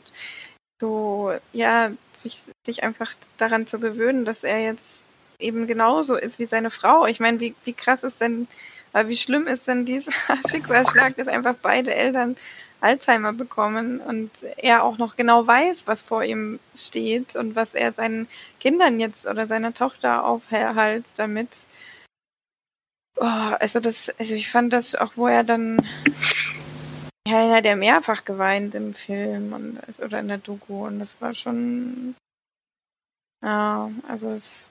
[0.81, 5.01] so, ja, sich, sich einfach daran zu gewöhnen, dass er jetzt
[5.39, 7.05] eben genauso ist wie seine Frau.
[7.05, 8.47] Ich meine, wie, wie krass ist denn,
[8.93, 10.11] wie schlimm ist denn dieser
[10.49, 12.35] Schicksalsschlag, dass einfach beide Eltern
[12.83, 17.93] Alzheimer bekommen und er auch noch genau weiß, was vor ihm steht und was er
[17.93, 18.27] seinen
[18.59, 21.49] Kindern jetzt oder seiner Tochter aufhält damit.
[23.17, 25.77] Oh, also das, also ich fand das auch, wo er dann,
[27.27, 31.21] ja, er hat ja mehrfach geweint im Film und, oder in der Doku und das
[31.21, 32.15] war schon,
[33.41, 34.69] ja, also es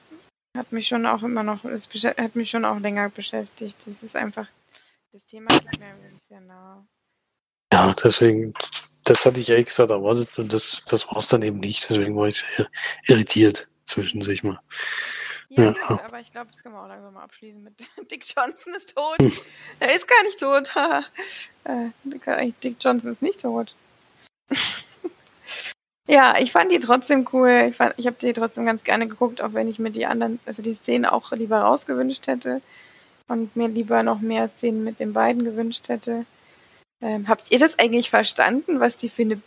[0.55, 3.87] hat mich schon auch immer noch, es hat mich schon auch länger beschäftigt.
[3.87, 4.47] Das ist einfach,
[5.11, 6.85] das Thema geht mir wirklich sehr nah.
[7.73, 8.53] Ja, deswegen,
[9.03, 11.89] das hatte ich ehrlich gesagt erwartet und das, das war es dann eben nicht.
[11.89, 12.67] Deswegen war ich sehr
[13.07, 14.59] irritiert zwischendurch mal.
[15.49, 15.71] Ja, Ja.
[15.87, 17.73] gut, aber ich glaube, das können wir auch langsam mal abschließen mit
[18.11, 19.17] Dick Johnson ist tot.
[19.79, 20.69] er ist gar nicht tot.
[22.37, 23.75] äh, Dick Johnson ist nicht tot.
[26.07, 27.67] ja, ich fand die trotzdem cool.
[27.69, 30.39] Ich, fand- ich habe die trotzdem ganz gerne geguckt, auch wenn ich mir die anderen,
[30.45, 32.61] also die Szenen auch lieber rausgewünscht hätte
[33.27, 36.25] und mir lieber noch mehr Szenen mit den beiden gewünscht hätte.
[37.01, 39.41] Ähm, habt ihr das eigentlich verstanden, was die für eine,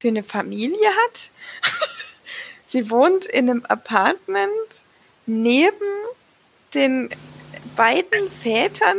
[0.00, 1.30] für eine Familie hat?
[2.66, 4.84] Sie wohnt in einem Apartment
[5.26, 5.86] neben
[6.74, 7.10] den
[7.76, 8.98] beiden Vätern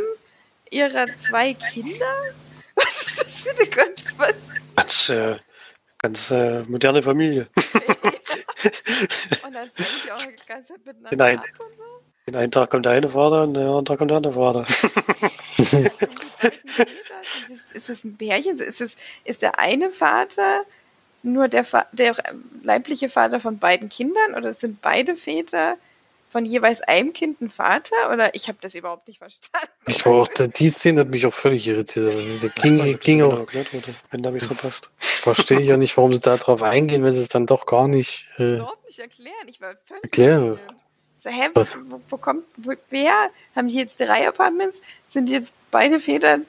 [0.70, 2.06] ihrer zwei Kinder?
[2.74, 4.76] Was ist das für eine ganz, was?
[4.76, 5.38] Ganz, äh,
[5.98, 7.48] ganz äh, moderne Familie.
[9.44, 11.38] Und dann sind die auch Zeit miteinander Nein.
[11.38, 11.79] ab und?
[12.30, 14.64] Den einen Tag kommt der eine Vater und den anderen Tag kommt der andere Vater.
[17.74, 18.56] Ist das ein Pärchen?
[18.60, 20.62] Ist, das, ist der eine Vater
[21.24, 22.14] nur der, der
[22.62, 25.76] leibliche Vater von beiden Kindern oder sind beide Väter
[26.28, 27.96] von jeweils einem Kind ein Vater?
[28.12, 29.66] Oder ich habe das überhaupt nicht verstanden.
[29.88, 32.12] Ich war auch, die Szene hat mich auch völlig irritiert.
[32.12, 34.88] aber Der ging, ging auch, erklärt wurde, wenn da was verpasst.
[34.98, 37.88] verstehe ich ja nicht, warum sie da drauf eingehen, wenn sie es dann doch gar
[37.88, 39.48] nicht äh, überhaupt nicht erklären.
[39.48, 40.46] Ich war völlig Erklären.
[40.46, 40.84] irritiert.
[41.22, 43.30] So, hä, wo, wo, kommt, wo, wer?
[43.54, 44.80] Haben die jetzt drei Apartments?
[45.08, 46.40] Sind jetzt beide Väter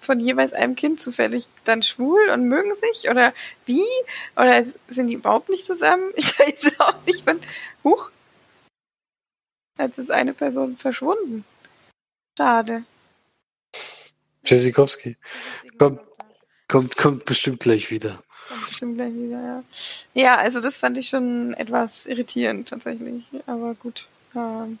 [0.00, 3.10] von jeweils einem Kind zufällig dann schwul und mögen sich?
[3.10, 3.34] Oder
[3.66, 3.84] wie?
[4.36, 6.10] Oder sind die überhaupt nicht zusammen?
[6.16, 7.28] Ich weiß auch nicht.
[7.28, 7.44] Und,
[7.82, 8.10] huch.
[9.78, 11.44] Jetzt ist eine Person verschwunden.
[12.38, 12.84] Schade.
[14.44, 15.16] Tschüssikowski.
[15.78, 16.00] Komm.
[16.66, 18.22] Kommt, kommt bestimmt gleich wieder.
[18.48, 19.64] Kommt bestimmt gleich wieder, ja.
[20.14, 23.24] Ja, also das fand ich schon etwas irritierend tatsächlich.
[23.46, 24.08] Aber gut.
[24.34, 24.78] Ähm,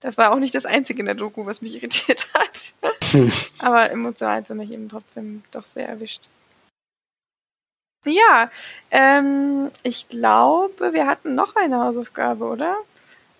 [0.00, 2.74] das war auch nicht das Einzige in der Doku, was mich irritiert hat.
[3.62, 6.28] Aber emotional hat sie mich eben trotzdem doch sehr erwischt.
[8.04, 8.50] Ja,
[8.90, 12.76] ähm, ich glaube, wir hatten noch eine Hausaufgabe, oder?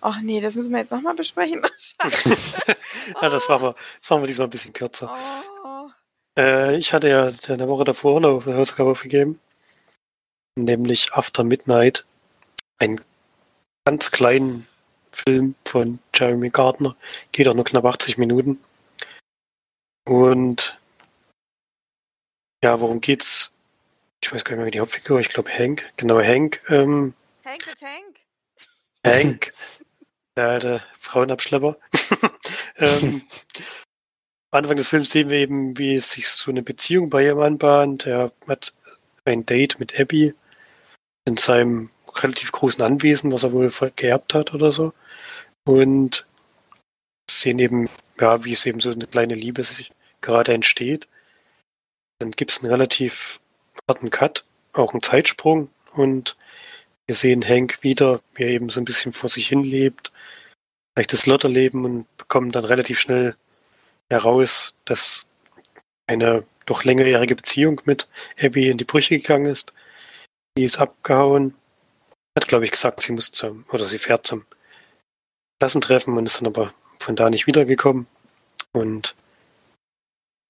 [0.01, 1.61] Ach nee, das müssen wir jetzt nochmal besprechen.
[3.21, 5.11] Ja, das machen wir, das machen wir diesmal ein bisschen kürzer.
[5.65, 5.89] Oh.
[6.37, 9.39] Äh, ich hatte ja eine Woche davor eine Hausaufgabe aufgegeben.
[10.55, 12.05] Nämlich After Midnight.
[12.77, 13.01] Einen
[13.85, 14.67] ganz kleinen
[15.11, 16.95] Film von Jeremy Gardner.
[17.31, 18.59] Geht auch nur knapp 80 Minuten.
[20.05, 20.79] Und
[22.63, 23.53] ja, worum geht's?
[24.21, 25.89] Ich weiß gar nicht mehr, wie die Hauptfigur, ich glaube Hank.
[25.97, 26.61] Genau, Hank.
[26.69, 27.13] Ähm,
[27.45, 28.19] Hank the Tank.
[29.05, 29.51] Hank,
[30.35, 31.77] der, der Frauenabschlepper.
[32.77, 33.21] ähm,
[34.51, 38.07] am Anfang des Films sehen wir eben, wie sich so eine Beziehung bei ihm anbahnt.
[38.07, 38.73] Er hat
[39.25, 40.33] ein Date mit Abby
[41.25, 41.91] in seinem
[42.23, 44.93] relativ großen Anwesen, was er wohl geerbt hat oder so.
[45.65, 46.25] Und
[47.29, 51.07] sehen eben, ja, wie es eben so eine kleine Liebe sich gerade entsteht.
[52.19, 53.39] Dann gibt es einen relativ
[53.87, 56.35] harten Cut, auch einen Zeitsprung und
[57.07, 60.11] wir sehen Hank wieder, wie er eben so ein bisschen vor sich hin lebt,
[60.93, 63.35] vielleicht das Lotterleben und bekommen dann relativ schnell
[64.11, 65.25] heraus, dass
[66.07, 68.07] eine doch längerjährige Beziehung mit
[68.39, 69.73] Abby in die Brüche gegangen ist.
[70.57, 71.55] Die ist abgehauen.
[72.37, 74.45] Hat, glaube ich, gesagt, sie muss zum, oder sie fährt zum
[75.59, 78.07] Klassentreffen und ist dann aber von da nicht wiedergekommen.
[78.71, 79.15] Und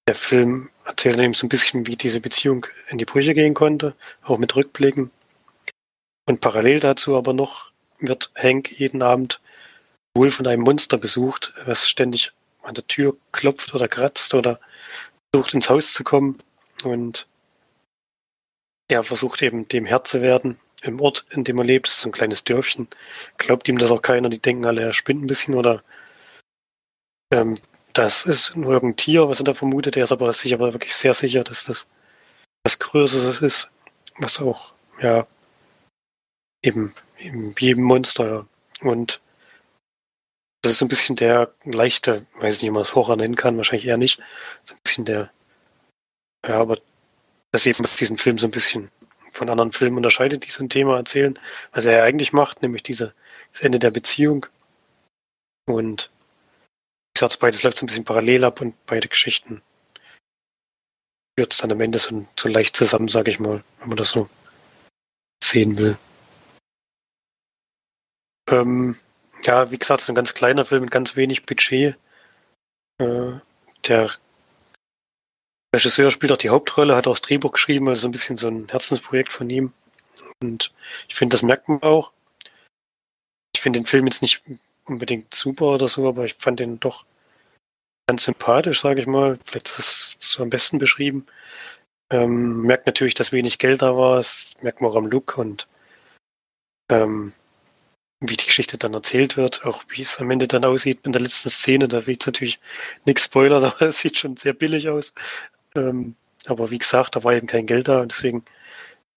[0.06, 3.54] der Film erzählt dann eben so ein bisschen, wie diese Beziehung in die Brüche gehen
[3.54, 5.10] konnte, auch mit Rückblicken.
[6.26, 9.40] Und parallel dazu aber noch wird Hank jeden Abend
[10.16, 14.60] wohl von einem Monster besucht, was ständig an der Tür klopft oder kratzt oder
[15.32, 16.38] versucht ins Haus zu kommen.
[16.84, 17.26] Und
[18.88, 21.88] er versucht eben dem Herr zu werden im Ort, in dem er lebt.
[21.88, 22.88] Das ist ein kleines Dörfchen.
[23.38, 24.28] Glaubt ihm das auch keiner.
[24.28, 25.82] Die denken alle, er spinnt ein bisschen oder
[27.32, 27.56] ähm,
[27.92, 29.96] das ist nur irgendein Tier, was er da vermutet.
[29.96, 31.88] Er ist aber sich aber wirklich sehr sicher, dass das
[32.64, 33.70] was Größeres ist,
[34.18, 35.26] was auch, ja,
[36.62, 38.46] eben, eben wie eben Monster.
[38.82, 39.20] Und
[40.62, 43.86] das ist ein bisschen der leichte, weiß nicht, ob man es Horror nennen kann, wahrscheinlich
[43.86, 44.20] eher nicht.
[44.64, 45.30] So ein bisschen der,
[46.46, 46.78] ja, aber
[47.52, 48.90] das eben diesen Film so ein bisschen
[49.32, 51.38] von anderen Filmen unterscheidet, die so ein Thema erzählen,
[51.72, 53.14] was er ja eigentlich macht, nämlich diese,
[53.52, 54.46] das Ende der Beziehung.
[55.66, 56.10] Und
[57.10, 59.62] wie gesagt, beides läuft so ein bisschen parallel ab und beide Geschichten
[61.38, 64.10] führt es dann am Ende so, so leicht zusammen, sage ich mal, wenn man das
[64.10, 64.28] so
[65.42, 65.96] sehen will.
[68.50, 68.98] Ähm,
[69.44, 71.96] ja, wie gesagt, es ist ein ganz kleiner Film mit ganz wenig Budget.
[72.98, 73.32] Äh,
[73.86, 74.10] der
[75.74, 78.68] Regisseur spielt auch die Hauptrolle, hat auch das Drehbuch geschrieben, also ein bisschen so ein
[78.68, 79.72] Herzensprojekt von ihm.
[80.42, 80.72] Und
[81.08, 82.12] ich finde, das merkt man auch.
[83.54, 84.42] Ich finde den Film jetzt nicht
[84.86, 87.04] unbedingt super oder so, aber ich fand den doch
[88.08, 89.38] ganz sympathisch, sage ich mal.
[89.44, 91.26] Vielleicht ist es so am besten beschrieben.
[92.10, 94.16] Ähm, merkt natürlich, dass wenig Geld da war.
[94.16, 95.68] Das merkt man auch am Look und
[96.90, 97.32] ähm,
[98.20, 101.22] wie die Geschichte dann erzählt wird, auch wie es am Ende dann aussieht in der
[101.22, 101.88] letzten Szene.
[101.88, 102.60] Da will ich natürlich
[103.06, 105.14] nichts spoilern, aber es sieht schon sehr billig aus.
[105.74, 108.44] Ähm, aber wie gesagt, da war eben kein Geld da deswegen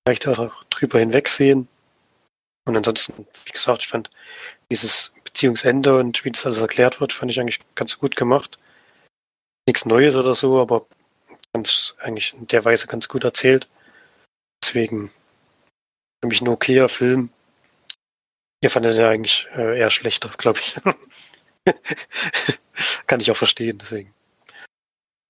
[0.06, 1.68] vielleicht auch drüber hinwegsehen.
[2.66, 4.10] Und ansonsten, wie gesagt, ich fand
[4.72, 8.58] dieses Beziehungsende und wie das alles erklärt wird, fand ich eigentlich ganz gut gemacht.
[9.68, 10.86] Nichts Neues oder so, aber
[11.54, 13.68] ganz eigentlich in der Weise ganz gut erzählt.
[14.64, 15.12] Deswegen
[16.22, 17.30] für mich ein okayer Film.
[18.62, 20.76] Ihr fandet ja eigentlich äh, eher schlechter, glaube ich.
[23.08, 24.14] Kann ich auch verstehen, deswegen.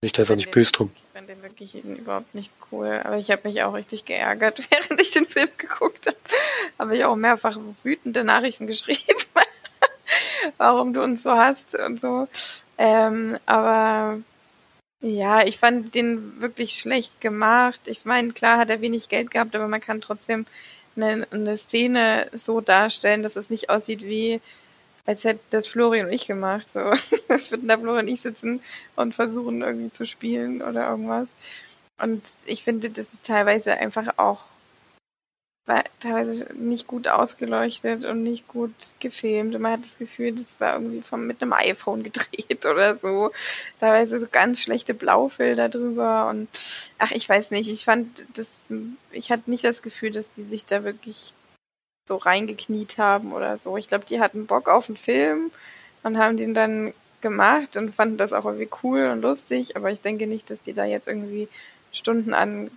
[0.04, 0.92] Ich da ist auch nicht böse drum.
[0.96, 3.02] Ich fand den wirklich überhaupt nicht cool.
[3.04, 6.18] Aber ich habe mich auch richtig geärgert, während ich den Film geguckt habe.
[6.78, 9.00] Habe ich auch mehrfach wütende Nachrichten geschrieben.
[10.58, 12.28] warum du uns so hast und so.
[12.78, 14.20] Ähm, aber
[15.02, 17.82] ja, ich fand den wirklich schlecht gemacht.
[17.86, 20.46] Ich meine, klar hat er wenig Geld gehabt, aber man kann trotzdem
[20.96, 24.42] eine, eine Szene so darstellen, dass es nicht aussieht wie,
[25.06, 26.68] als hätte das Florian und ich gemacht.
[26.72, 26.80] So,
[27.28, 28.62] es würden da Florian und ich sitzen
[28.96, 31.28] und versuchen irgendwie zu spielen oder irgendwas.
[32.02, 34.46] Und ich finde, das ist teilweise einfach auch
[35.66, 39.56] war teilweise nicht gut ausgeleuchtet und nicht gut gefilmt.
[39.56, 43.32] Und man hat das Gefühl, das war irgendwie vom, mit einem iPhone gedreht oder so.
[43.80, 46.50] Teilweise so ganz schlechte Blaufilter drüber und
[46.98, 47.70] ach, ich weiß nicht.
[47.70, 48.48] Ich fand das,
[49.12, 51.34] ich hatte nicht das Gefühl, dass die sich da wirklich
[52.06, 53.78] so reingekniet haben oder so.
[53.78, 55.52] Ich glaube, die hatten Bock auf einen Film
[56.04, 60.02] und haben den dann gemacht und fanden das auch irgendwie cool und lustig, aber ich
[60.02, 61.48] denke nicht, dass die da jetzt irgendwie
[61.92, 62.70] Stunden an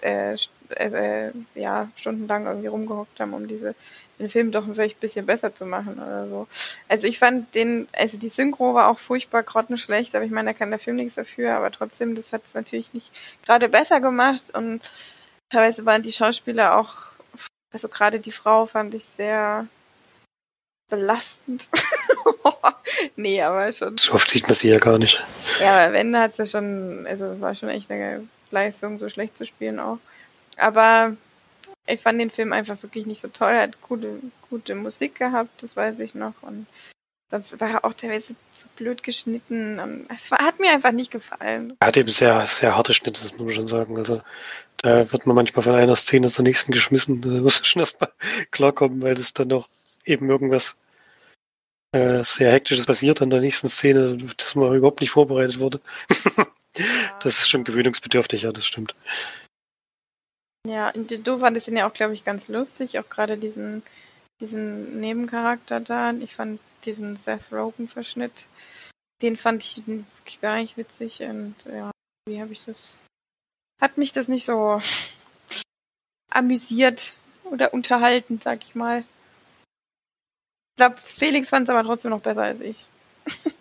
[0.00, 0.36] äh,
[0.76, 3.74] äh, ja, stundenlang irgendwie rumgehockt haben, um diese,
[4.18, 6.46] den Film doch vielleicht ein bisschen besser zu machen oder so.
[6.88, 10.58] Also ich fand den, also die Synchro war auch furchtbar grottenschlecht, aber ich meine, da
[10.58, 13.12] kann der Film nichts dafür, aber trotzdem, das hat es natürlich nicht
[13.44, 14.80] gerade besser gemacht und
[15.50, 17.12] teilweise waren die Schauspieler auch,
[17.72, 19.66] also gerade die Frau fand ich sehr
[20.88, 21.68] belastend.
[23.16, 23.96] nee, aber schon.
[23.96, 25.22] So oft sieht man sie ja gar nicht.
[25.60, 29.46] Ja, aber wenn, hat sie schon, also war schon echt eine Leistung, so schlecht zu
[29.46, 29.98] spielen auch.
[30.58, 31.16] Aber
[31.86, 33.52] ich fand den Film einfach wirklich nicht so toll.
[33.52, 34.20] Er hat gute,
[34.50, 36.34] gute Musik gehabt, das weiß ich noch.
[36.42, 36.66] Und
[37.32, 39.80] das war auch teilweise zu blöd geschnitten.
[39.80, 41.74] Und es war, hat mir einfach nicht gefallen.
[41.80, 43.96] Er hat eben sehr, sehr harte Schnitte, das muss man schon sagen.
[43.96, 44.20] Also
[44.76, 47.22] da wird man manchmal von einer Szene zur nächsten geschmissen.
[47.22, 48.12] Da muss man schon erstmal
[48.50, 49.70] klarkommen, weil das dann noch
[50.04, 50.76] eben irgendwas
[51.92, 55.80] äh, sehr Hektisches passiert an der nächsten Szene, dass man überhaupt nicht vorbereitet wurde.
[57.20, 58.94] das ist schon gewöhnungsbedürftig, ja, das stimmt.
[60.66, 63.82] Ja, und du fandest ihn ja auch, glaube ich, ganz lustig, auch gerade diesen,
[64.42, 66.12] diesen Nebencharakter da.
[66.12, 68.46] Ich fand diesen Seth Rogen-Verschnitt,
[69.22, 69.82] den fand ich
[70.40, 71.90] gar nicht witzig und ja,
[72.26, 73.00] wie habe ich das.
[73.80, 74.80] Hat mich das nicht so
[76.30, 77.14] amüsiert
[77.44, 79.04] oder unterhalten, sag ich mal.
[80.72, 82.86] Ich glaube, Felix fand es aber trotzdem noch besser als ich.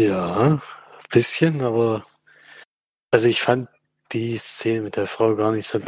[0.00, 0.60] ja, ein
[1.10, 2.04] bisschen, aber
[3.10, 3.68] also ich fand
[4.12, 5.80] die Szene mit der Frau gar nicht so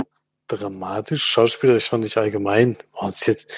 [0.56, 1.22] dramatisch.
[1.24, 3.52] Schauspielerisch fand ich allgemein, war es jetzt,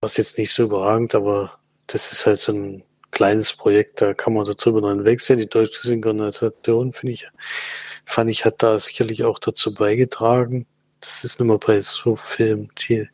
[0.00, 1.52] war's jetzt nicht so überragend, aber
[1.86, 5.38] das ist halt so ein kleines Projekt, da kann man darüber hinwegsehen.
[5.38, 7.28] Die deutsche Synchronisation, finde ich,
[8.04, 10.66] fand ich, hat da sicherlich auch dazu beigetragen.
[11.00, 13.08] Das ist immer bei so Filmen, die,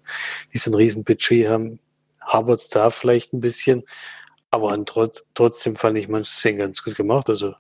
[0.53, 1.81] die so ein Riesenbudget haben,
[2.21, 3.85] habert es da vielleicht ein bisschen.
[4.51, 7.29] Aber trotz, trotzdem fand ich manche Szenen ganz gut gemacht.
[7.29, 7.55] Also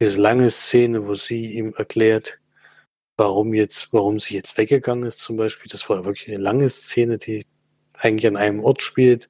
[0.00, 2.39] diese lange Szene, wo sie ihm erklärt,
[3.20, 7.18] warum jetzt, warum sie jetzt weggegangen ist, zum Beispiel, das war wirklich eine lange Szene,
[7.18, 7.44] die
[7.92, 9.28] eigentlich an einem Ort spielt,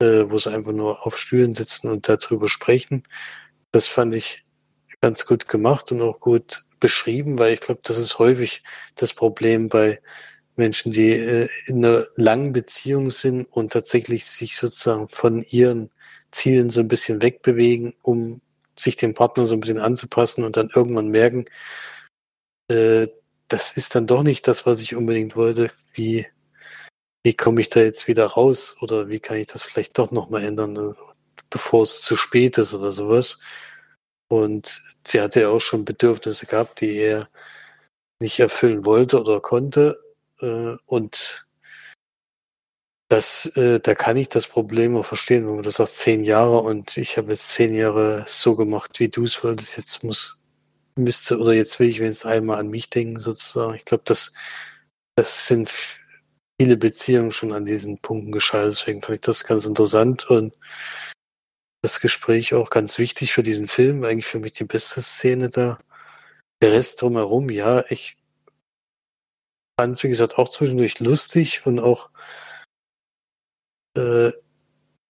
[0.00, 3.02] äh, wo sie einfach nur auf Stühlen sitzen und darüber sprechen.
[3.72, 4.44] Das fand ich
[5.00, 8.62] ganz gut gemacht und auch gut beschrieben, weil ich glaube, das ist häufig
[8.94, 9.98] das Problem bei
[10.56, 15.90] Menschen, die äh, in einer langen Beziehung sind und tatsächlich sich sozusagen von ihren
[16.30, 18.42] Zielen so ein bisschen wegbewegen, um
[18.78, 21.46] sich dem Partner so ein bisschen anzupassen und dann irgendwann merken,
[22.72, 23.08] äh,
[23.48, 25.70] das ist dann doch nicht das, was ich unbedingt wollte.
[25.94, 26.26] Wie,
[27.22, 30.44] wie komme ich da jetzt wieder raus oder wie kann ich das vielleicht doch nochmal
[30.44, 30.94] ändern, äh,
[31.50, 33.38] bevor es zu spät ist oder sowas.
[34.28, 37.28] Und sie hatte ja auch schon Bedürfnisse gehabt, die er
[38.20, 39.96] nicht erfüllen wollte oder konnte.
[40.40, 41.46] Äh, und
[43.08, 46.96] das, da kann ich das Problem auch verstehen, wenn man das sagt, zehn Jahre und
[46.96, 50.41] ich habe jetzt zehn Jahre so gemacht, wie du es wolltest, jetzt muss,
[50.96, 53.74] müsste, oder jetzt will ich wenigstens einmal an mich denken, sozusagen.
[53.74, 54.32] Ich glaube, das,
[55.16, 55.70] das sind
[56.60, 60.54] viele Beziehungen schon an diesen Punkten gescheitert, deswegen fand ich das ganz interessant und
[61.82, 65.78] das Gespräch auch ganz wichtig für diesen Film, eigentlich für mich die beste Szene da.
[66.62, 68.16] Der Rest drumherum, ja, ich
[69.78, 72.08] fand es, wie gesagt, auch zwischendurch lustig und auch
[73.96, 74.32] äh,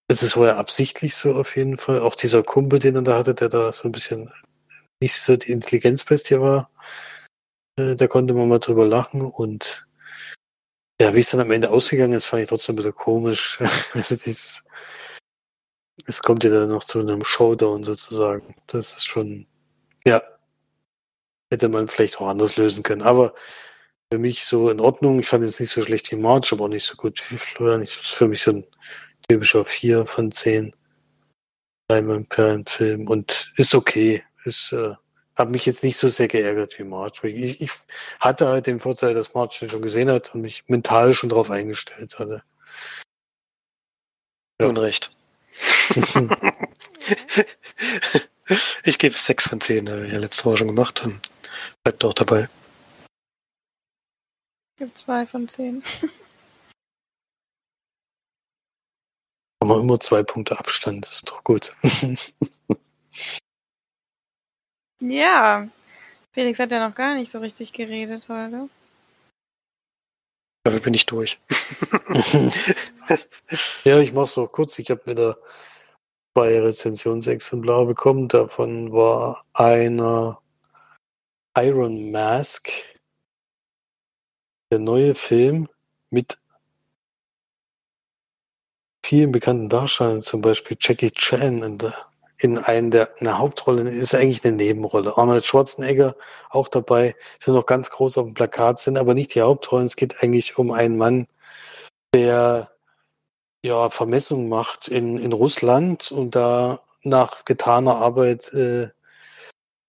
[0.08, 2.00] es ist vorher absichtlich so auf jeden Fall.
[2.00, 4.30] Auch dieser Kumpel, den er da hatte, der da so ein bisschen
[5.02, 6.70] nicht so die Intelligenzbestie war,
[7.78, 9.86] äh, da konnte man mal drüber lachen und
[11.00, 13.58] ja, wie es dann am Ende ausgegangen ist, fand ich trotzdem ein bisschen komisch.
[13.94, 14.64] also dieses,
[16.06, 18.54] es kommt ja dann noch zu einem Showdown sozusagen.
[18.68, 19.46] Das ist schon,
[20.06, 20.22] ja,
[21.50, 23.02] hätte man vielleicht auch anders lösen können.
[23.02, 23.34] Aber
[24.12, 25.20] für mich so in Ordnung.
[25.20, 27.82] Ich fand es nicht so schlecht wie March, aber auch nicht so gut wie Florian.
[27.82, 28.64] Ich ist für mich so ein
[29.26, 30.76] typischer 4 von 10
[31.90, 34.22] Diamond Perlen Film und ist okay.
[34.44, 34.94] Ist, äh,
[35.36, 37.22] habe mich jetzt nicht so sehr geärgert wie March.
[37.24, 37.70] Ich, ich
[38.20, 41.50] hatte halt den Vorteil, dass March den schon gesehen hat und mich mental schon darauf
[41.50, 42.42] eingestellt hatte.
[44.60, 44.68] Ja.
[44.68, 45.10] Unrecht.
[48.84, 51.20] ich gebe sechs von zehn, habe ich ja letzte Woche schon gemacht und
[51.82, 52.48] bleibt auch dabei.
[54.74, 55.82] Ich gebe zwei von zehn.
[59.62, 61.74] Haben wir immer zwei Punkte Abstand, das ist doch gut.
[65.02, 65.68] ja,
[66.32, 68.68] Felix hat ja noch gar nicht so richtig geredet heute.
[70.64, 71.40] Dafür bin ich durch.
[73.84, 74.78] ja, ich mach's auch kurz.
[74.78, 75.36] Ich habe wieder
[76.34, 78.28] zwei Rezensionsexemplare bekommen.
[78.28, 80.40] Davon war einer
[81.58, 82.70] Iron Mask,
[84.70, 85.68] der neue Film
[86.10, 86.38] mit
[89.04, 92.06] vielen bekannten Darstellern, zum Beispiel Jackie Chan in, der,
[92.42, 95.16] in einer der eine Hauptrolle, ist eigentlich eine Nebenrolle.
[95.16, 96.16] Arnold Schwarzenegger
[96.50, 99.86] auch dabei, sind noch ganz groß auf dem Plakat, sind aber nicht die Hauptrollen.
[99.86, 101.26] Es geht eigentlich um einen Mann,
[102.14, 102.70] der
[103.64, 108.88] ja, Vermessung macht in, in Russland und da nach getaner Arbeit äh,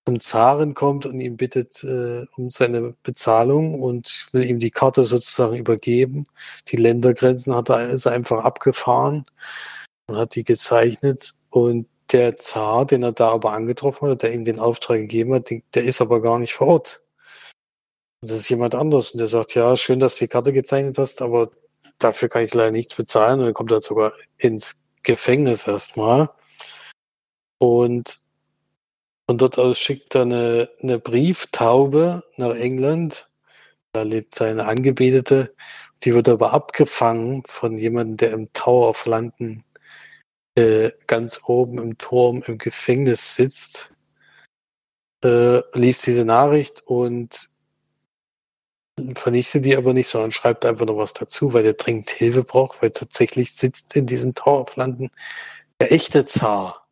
[0.07, 5.05] zum Zaren kommt und ihn bittet äh, um seine Bezahlung und will ihm die Karte
[5.05, 6.25] sozusagen übergeben.
[6.67, 9.25] Die Ländergrenzen hat er ist einfach abgefahren
[10.07, 14.45] und hat die gezeichnet und der Zar, den er da aber angetroffen hat, der ihm
[14.45, 17.03] den Auftrag gegeben hat, der ist aber gar nicht vor Ort.
[18.21, 20.97] Und das ist jemand anderes und der sagt, ja, schön, dass du die Karte gezeichnet
[20.97, 21.51] hast, aber
[21.99, 26.29] dafür kann ich leider nichts bezahlen und dann kommt er sogar ins Gefängnis erstmal.
[27.57, 28.19] Und
[29.27, 33.29] von dort aus schickt er eine, eine Brieftaube nach England.
[33.93, 35.53] Da lebt seine Angebetete.
[36.03, 39.63] Die wird aber abgefangen von jemandem, der im Tower of London
[40.55, 43.91] äh, ganz oben im Turm im Gefängnis sitzt.
[45.23, 47.49] Äh, liest diese Nachricht und
[49.15, 52.81] vernichtet die aber nicht, sondern schreibt einfach noch was dazu, weil der dringend Hilfe braucht,
[52.81, 55.09] weil tatsächlich sitzt in diesen Towerplanten
[55.79, 56.87] der echte Zar.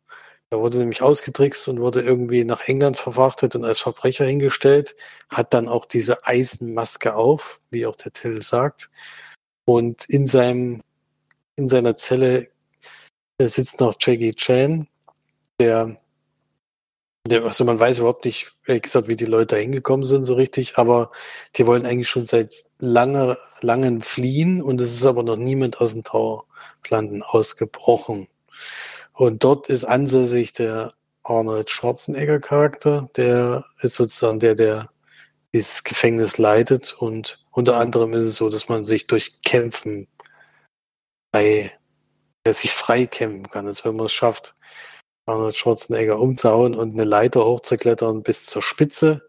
[0.50, 4.94] Er wurde nämlich ausgetrickst und wurde irgendwie nach England verfrachtet und als Verbrecher hingestellt,
[5.30, 8.90] hat dann auch diese Eisenmaske auf, wie auch der Till sagt.
[9.64, 10.82] Und in seinem,
[11.56, 12.48] in seiner Zelle
[13.40, 14.88] sitzt noch Jackie Chan,
[15.60, 15.96] der
[17.30, 20.76] also man weiß überhaupt nicht, ehrlich gesagt, wie die Leute da hingekommen sind so richtig,
[20.76, 21.12] aber
[21.56, 25.92] die wollen eigentlich schon seit langer, langen fliehen und es ist aber noch niemand aus
[25.92, 28.28] den Towerplanten ausgebrochen.
[29.12, 34.90] Und dort ist ansässig der Arnold Schwarzenegger Charakter, der ist sozusagen der, der
[35.54, 40.08] dieses Gefängnis leitet und unter anderem ist es so, dass man sich durch Kämpfen
[41.32, 41.70] frei,
[42.46, 44.54] der sich frei kämpfen kann, also wenn man es schafft,
[45.26, 49.22] Arnold Schwarzenegger umzuhauen und eine Leiter hochzuklettern bis zur Spitze,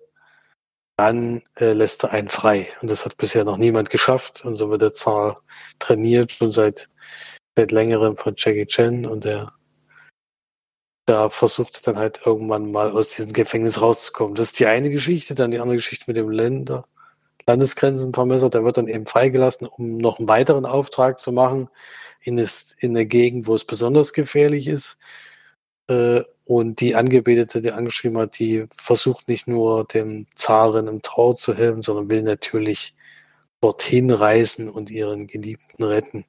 [0.97, 2.68] dann äh, lässt er einen frei.
[2.82, 4.45] Und das hat bisher noch niemand geschafft.
[4.45, 5.41] Und so wird der Zar
[5.80, 6.89] trainiert, schon seit,
[7.55, 9.05] seit längerem von Jackie Chan.
[9.05, 9.51] Und der
[11.05, 14.36] da versucht dann halt irgendwann mal aus diesem Gefängnis rauszukommen.
[14.36, 15.36] Das ist die eine Geschichte.
[15.36, 16.86] Dann die andere Geschichte mit dem Länder,
[17.47, 18.49] Landesgrenzenvermesser.
[18.49, 21.70] Der wird dann eben freigelassen, um noch einen weiteren Auftrag zu machen
[22.24, 24.99] in, es, in der Gegend, wo es besonders gefährlich ist.
[25.88, 31.36] Äh, und die Angebetete, die angeschrieben hat, die versucht nicht nur dem Zaren im Trauer
[31.36, 32.95] zu helfen, sondern will natürlich
[33.61, 36.26] dorthin reisen und ihren Geliebten retten.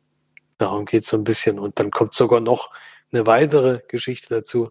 [0.59, 1.59] Darum geht es so ein bisschen.
[1.59, 2.71] Und dann kommt sogar noch
[3.13, 4.71] eine weitere Geschichte dazu,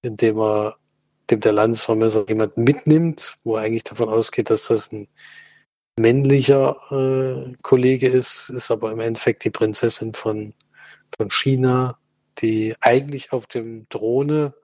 [0.00, 0.76] indem er
[1.30, 5.08] dem der Landesvermesser jemanden mitnimmt, wo er eigentlich davon ausgeht, dass das ein
[5.98, 10.54] männlicher äh, Kollege ist, ist aber im Endeffekt die Prinzessin von,
[11.16, 11.98] von China,
[12.38, 14.54] die eigentlich auf dem Drohne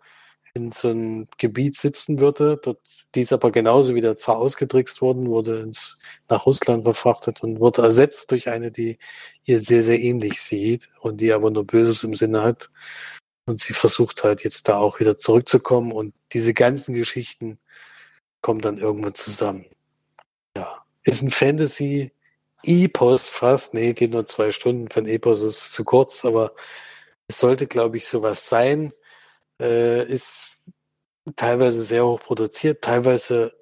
[0.54, 2.58] in so einem Gebiet sitzen würde.
[2.62, 2.80] Dort,
[3.14, 5.98] die ist aber genauso wie der Zar ausgetrickst worden, wurde ins,
[6.28, 8.98] nach Russland verfrachtet und wurde ersetzt durch eine, die
[9.44, 12.70] ihr sehr, sehr ähnlich sieht und die aber nur Böses im Sinne hat.
[13.46, 17.58] Und sie versucht halt jetzt da auch wieder zurückzukommen und diese ganzen Geschichten
[18.42, 19.66] kommen dann irgendwann zusammen.
[21.08, 22.12] Ist ein Fantasy
[22.62, 23.72] Epos fast.
[23.72, 24.90] Nee, geht nur zwei Stunden.
[24.90, 26.52] Für ein Epos ist zu kurz, aber
[27.28, 28.92] es sollte, glaube ich, sowas sein.
[29.58, 30.58] Äh, ist
[31.34, 33.54] teilweise sehr hoch produziert, teilweise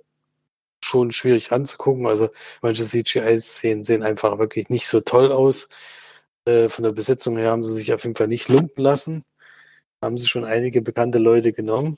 [0.82, 2.06] schon schwierig anzugucken.
[2.08, 2.30] Also
[2.62, 5.68] manche CGI-Szenen sehen einfach wirklich nicht so toll aus.
[6.46, 9.24] Äh, von der Besetzung her haben sie sich auf jeden Fall nicht lumpen lassen.
[10.02, 11.96] Haben sie schon einige bekannte Leute genommen.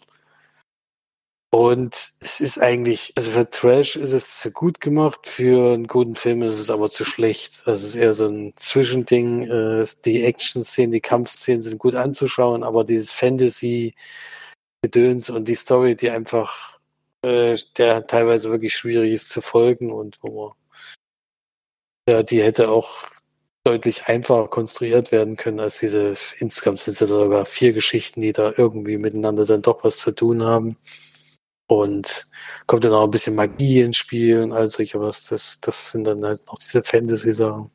[1.50, 6.14] Und es ist eigentlich, also für Trash ist es zu gut gemacht, für einen guten
[6.14, 7.62] Film ist es aber zu schlecht.
[7.64, 9.48] Also es ist eher so ein Zwischending.
[9.48, 16.10] Äh, die Action-Szenen, die Kampfszenen sind gut anzuschauen, aber dieses Fantasy-Gedöns und die Story, die
[16.10, 16.78] einfach,
[17.22, 20.52] äh, der teilweise wirklich schwierig ist zu folgen und wo man,
[22.10, 23.04] ja, die hätte auch
[23.64, 28.32] deutlich einfacher konstruiert werden können als diese, insgesamt sind es ja sogar vier Geschichten, die
[28.32, 30.76] da irgendwie miteinander dann doch was zu tun haben.
[31.68, 32.26] Und
[32.66, 35.24] kommt dann auch ein bisschen Magie ins Spiel und all solche was.
[35.26, 37.70] Das, das sind dann halt noch diese Fantasy-Sachen.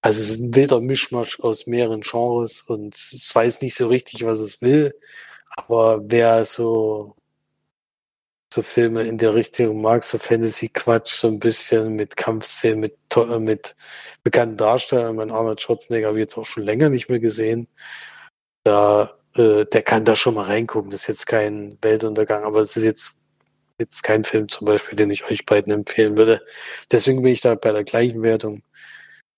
[0.00, 4.24] Also es ist ein wilder Mischmasch aus mehreren Genres und es weiß nicht so richtig,
[4.24, 4.94] was es will.
[5.56, 7.16] Aber wer so,
[8.52, 12.96] so Filme in der Richtung mag, so Fantasy-Quatsch, so ein bisschen mit Kampfszenen, mit,
[13.40, 13.76] mit
[14.22, 17.68] bekannten Darstellern, mein Arnold Schwarzenegger habe ich jetzt auch schon länger nicht mehr gesehen.
[18.64, 20.90] Da äh, der kann da schon mal reingucken.
[20.90, 23.22] Das ist jetzt kein Weltuntergang, aber es ist jetzt,
[23.78, 26.44] jetzt kein Film zum Beispiel, den ich euch beiden empfehlen würde.
[26.90, 28.62] Deswegen bin ich da bei der gleichen Wertung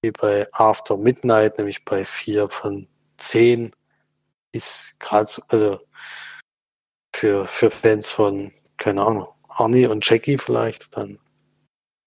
[0.03, 2.89] wie bei After Midnight, nämlich bei vier von
[3.19, 3.73] zehn.
[4.53, 5.81] Ist gerade so, also
[7.15, 11.19] für, für Fans von, keine Ahnung, Arnie und Jackie vielleicht, dann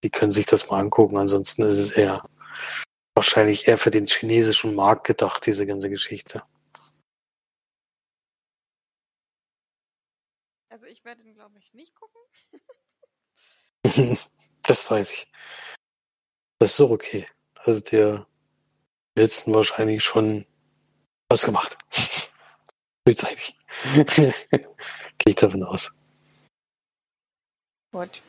[0.04, 1.18] die können sich das mal angucken.
[1.18, 2.24] Ansonsten ist es eher
[3.16, 6.42] wahrscheinlich eher für den chinesischen Markt gedacht, diese ganze Geschichte.
[10.70, 12.22] Also ich werde ihn, glaube ich, nicht gucken.
[14.62, 15.28] das weiß ich.
[16.60, 17.26] Das ist doch okay.
[17.56, 18.28] Also der
[19.16, 20.46] letzten wahrscheinlich schon
[21.30, 21.80] ausgemacht.
[23.08, 23.58] Frühzeitig.
[23.96, 24.68] Gehe
[25.26, 25.96] ich davon aus.
[27.92, 28.22] Gut.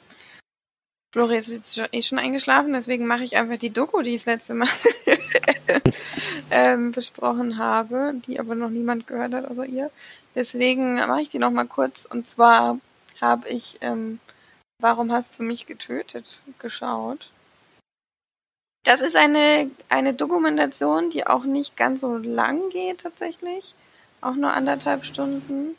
[1.12, 4.54] Flori ist eh schon eingeschlafen, deswegen mache ich einfach die Doku, die ich das letzte
[4.54, 4.68] Mal
[6.50, 9.90] ähm, besprochen habe, die aber noch niemand gehört hat außer ihr.
[10.34, 12.06] Deswegen mache ich die noch mal kurz.
[12.06, 12.78] Und zwar
[13.20, 14.20] habe ich ähm,
[14.80, 17.30] Warum hast du mich getötet geschaut.
[18.84, 23.74] Das ist eine, eine Dokumentation, die auch nicht ganz so lang geht tatsächlich.
[24.22, 25.76] Auch nur anderthalb Stunden.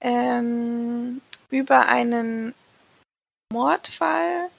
[0.00, 1.20] Ähm,
[1.50, 2.52] über einen
[3.52, 4.50] Mordfall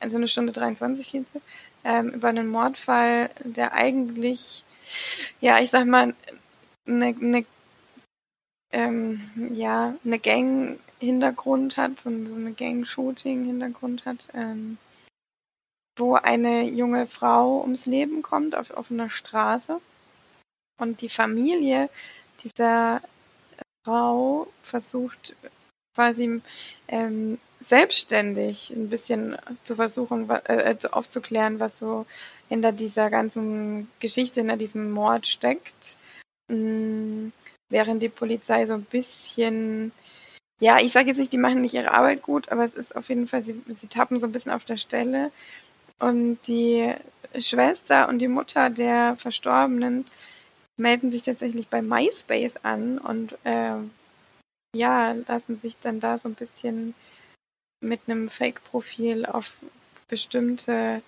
[0.00, 1.26] also eine Stunde 23 geht
[1.84, 4.64] ähm, über einen Mordfall, der eigentlich,
[5.40, 6.14] ja, ich sag mal,
[6.86, 7.44] eine, eine
[8.72, 14.78] ähm, ja, eine Gang-Hintergrund hat, so, eine Gang-Shooting-Hintergrund hat, ähm,
[15.98, 19.80] wo eine junge Frau ums Leben kommt auf offener Straße
[20.78, 21.90] und die Familie
[22.42, 23.02] dieser
[23.84, 25.34] Frau versucht
[25.94, 26.40] quasi
[26.88, 32.06] ähm, selbstständig ein bisschen zu versuchen, äh, aufzuklären, was so
[32.48, 35.96] hinter dieser ganzen Geschichte, hinter diesem Mord steckt.
[37.70, 39.92] Während die Polizei so ein bisschen,
[40.60, 43.08] ja, ich sage jetzt nicht, die machen nicht ihre Arbeit gut, aber es ist auf
[43.08, 45.30] jeden Fall, sie, sie tappen so ein bisschen auf der Stelle.
[45.98, 46.92] Und die
[47.38, 50.04] Schwester und die Mutter der Verstorbenen
[50.76, 53.76] melden sich tatsächlich bei MySpace an und äh,
[54.74, 56.94] ja, lassen sich dann da so ein bisschen
[57.80, 59.52] mit einem Fake-Profil auf
[60.08, 61.02] bestimmte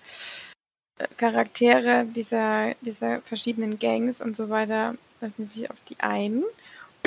[0.97, 6.43] äh, Charaktere dieser, dieser verschiedenen Gangs und so weiter, lassen sich auf die ein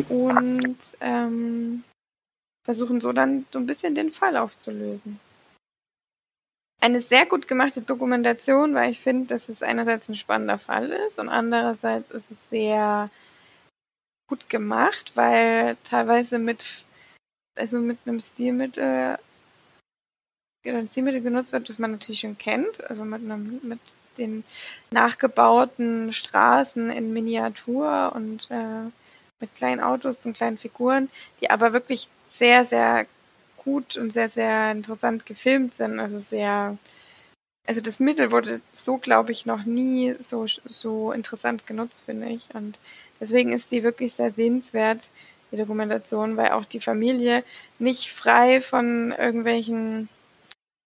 [0.09, 1.85] und ähm,
[2.65, 5.21] versuchen so dann so ein bisschen den Fall aufzulösen.
[6.81, 11.19] Eine sehr gut gemachte Dokumentation, weil ich finde, dass es einerseits ein spannender Fall ist
[11.19, 13.11] und andererseits ist es sehr
[14.29, 16.85] gut gemacht, weil teilweise mit,
[17.57, 19.19] also mit einem Stilmittel,
[20.65, 23.81] ein Stilmittel genutzt wird, das man natürlich schon kennt, also mit einem, mit
[24.19, 24.45] den
[24.91, 28.91] nachgebauten Straßen in Miniatur und äh,
[29.41, 31.11] mit kleinen Autos und kleinen Figuren,
[31.41, 33.07] die aber wirklich sehr, sehr
[33.57, 36.01] gut und sehr, sehr interessant gefilmt sind.
[36.01, 36.79] Also sehr,
[37.67, 42.49] also das Mittel wurde so, glaube ich, noch nie so, so interessant genutzt, finde ich.
[42.55, 42.79] Und
[43.21, 45.11] Deswegen ist sie wirklich sehr sehenswert,
[45.51, 47.45] die Dokumentation, weil auch die Familie
[47.79, 50.09] nicht frei von irgendwelchen,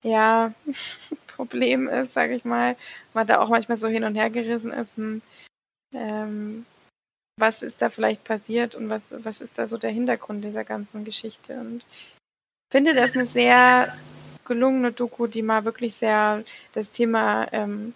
[0.03, 0.53] ja,
[1.47, 2.76] Problemen ist, sage ich mal.
[3.14, 4.97] Man da auch manchmal so hin und her gerissen ist.
[4.97, 5.22] Hm,
[5.95, 6.66] ähm,
[7.38, 11.05] was ist da vielleicht passiert und was, was ist da so der Hintergrund dieser ganzen
[11.05, 11.59] Geschichte?
[11.59, 12.16] Und ich
[12.70, 13.97] finde das eine sehr
[14.45, 17.95] gelungene Doku, die mal wirklich sehr das Thema ähm,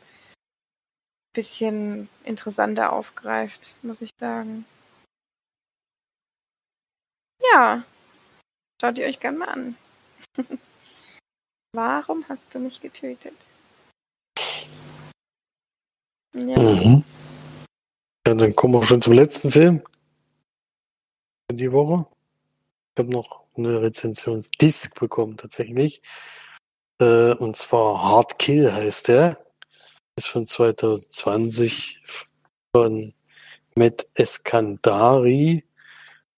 [1.35, 4.65] bisschen interessanter aufgreift, muss ich sagen.
[7.53, 7.85] Ja,
[8.81, 9.77] schaut ihr euch gerne mal an.
[11.75, 13.35] Warum hast du mich getötet?
[16.33, 16.57] Ja.
[16.57, 17.03] Mhm.
[18.25, 19.83] ja, dann kommen wir schon zum letzten Film
[21.51, 22.07] für die Woche.
[22.95, 26.01] Ich habe noch eine Rezensionsdisk bekommen tatsächlich.
[27.01, 29.45] Äh, und zwar Hard Kill heißt der
[30.17, 32.03] ist von 2020
[32.73, 33.15] von
[33.75, 35.65] Matt Eskandari.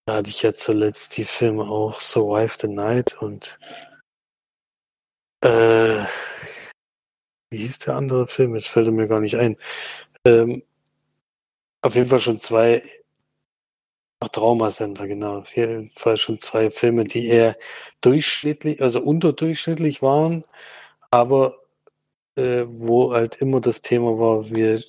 [0.06, 3.58] Da hatte ich ja zuletzt die Filme auch Survive the Night und
[5.46, 6.04] äh,
[7.50, 8.54] wie hieß der andere Film?
[8.54, 9.56] Jetzt fällt er mir gar nicht ein.
[10.26, 10.62] Ähm,
[11.82, 12.82] auf jeden Fall schon zwei
[14.20, 15.38] Ach, Traumasender, genau.
[15.38, 17.56] Auf jeden Fall schon zwei Filme, die eher
[18.00, 20.44] durchschnittlich, also unterdurchschnittlich waren,
[21.10, 21.58] aber
[22.36, 24.82] äh, wo halt immer das Thema war, wir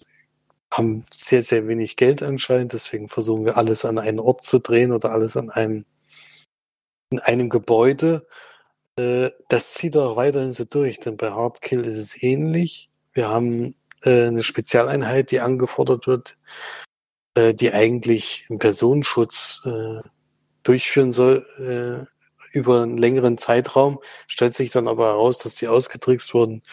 [0.74, 4.92] haben sehr, sehr wenig Geld anscheinend, deswegen versuchen wir alles an einen Ort zu drehen
[4.94, 5.86] oder alles an einem,
[7.12, 8.28] in einem Gebäude.
[8.98, 12.90] Äh, das zieht auch weiterhin so durch, denn bei Hardkill ist es ähnlich.
[13.14, 16.38] Wir haben äh, eine Spezialeinheit, die angefordert wird,
[17.36, 20.02] äh, die eigentlich einen Personenschutz äh,
[20.64, 26.34] durchführen soll äh, über einen längeren Zeitraum, stellt sich dann aber heraus, dass die ausgetrickst
[26.34, 26.64] wurden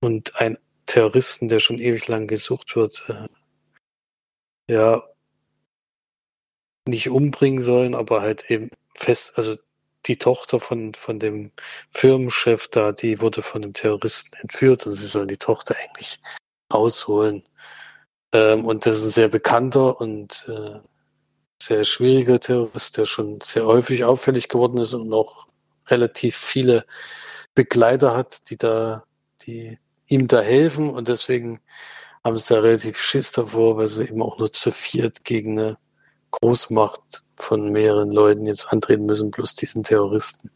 [0.00, 3.04] und ein Terroristen, der schon ewig lang gesucht wird,
[4.68, 5.02] ja,
[6.86, 9.56] nicht umbringen sollen, aber halt eben fest, also
[10.06, 11.52] die Tochter von, von dem
[11.90, 16.20] Firmenchef da, die wurde von dem Terroristen entführt und sie sollen die Tochter eigentlich
[16.72, 17.42] rausholen.
[18.32, 20.80] Ähm, und das ist ein sehr bekannter und äh,
[21.62, 25.48] sehr schwieriger Terrorist, der schon sehr häufig auffällig geworden ist und noch
[25.88, 26.84] relativ viele
[27.54, 29.04] Begleiter hat, die da,
[29.42, 31.60] die ihm da helfen und deswegen
[32.24, 35.78] haben sie da relativ Schiss davor, weil sie eben auch nur zu viert gegen eine
[36.40, 40.50] Großmacht von mehreren Leuten jetzt antreten müssen, plus diesen Terroristen.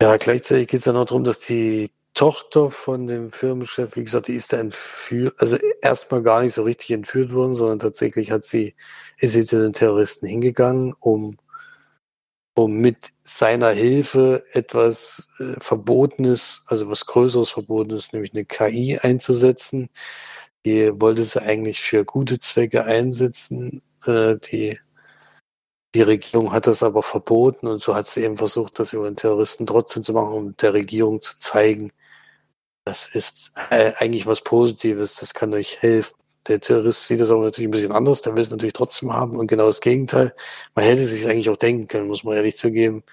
[0.00, 4.28] Ja, gleichzeitig geht es dann auch darum, dass die Tochter von dem Firmenchef, wie gesagt,
[4.28, 8.44] die ist da entführt, also erstmal gar nicht so richtig entführt worden, sondern tatsächlich hat
[8.44, 8.74] sie,
[9.18, 11.36] ist sie zu den Terroristen hingegangen, um
[12.58, 19.90] um mit seiner Hilfe etwas äh, Verbotenes, also was Größeres Verbotenes, nämlich eine KI einzusetzen.
[20.66, 23.82] Die wollte sie eigentlich für gute Zwecke einsetzen.
[24.06, 24.78] Äh, die,
[25.94, 29.16] die Regierung hat das aber verboten und so hat sie eben versucht, das über den
[29.16, 31.92] Terroristen trotzdem zu machen, um der Regierung zu zeigen,
[32.84, 36.14] das ist äh, eigentlich was Positives, das kann euch helfen.
[36.46, 39.36] Der Terrorist sieht das auch natürlich ein bisschen anders, der will es natürlich trotzdem haben
[39.36, 40.34] und genau das Gegenteil.
[40.74, 43.04] Man hätte sich eigentlich auch denken können, muss man ehrlich zugeben.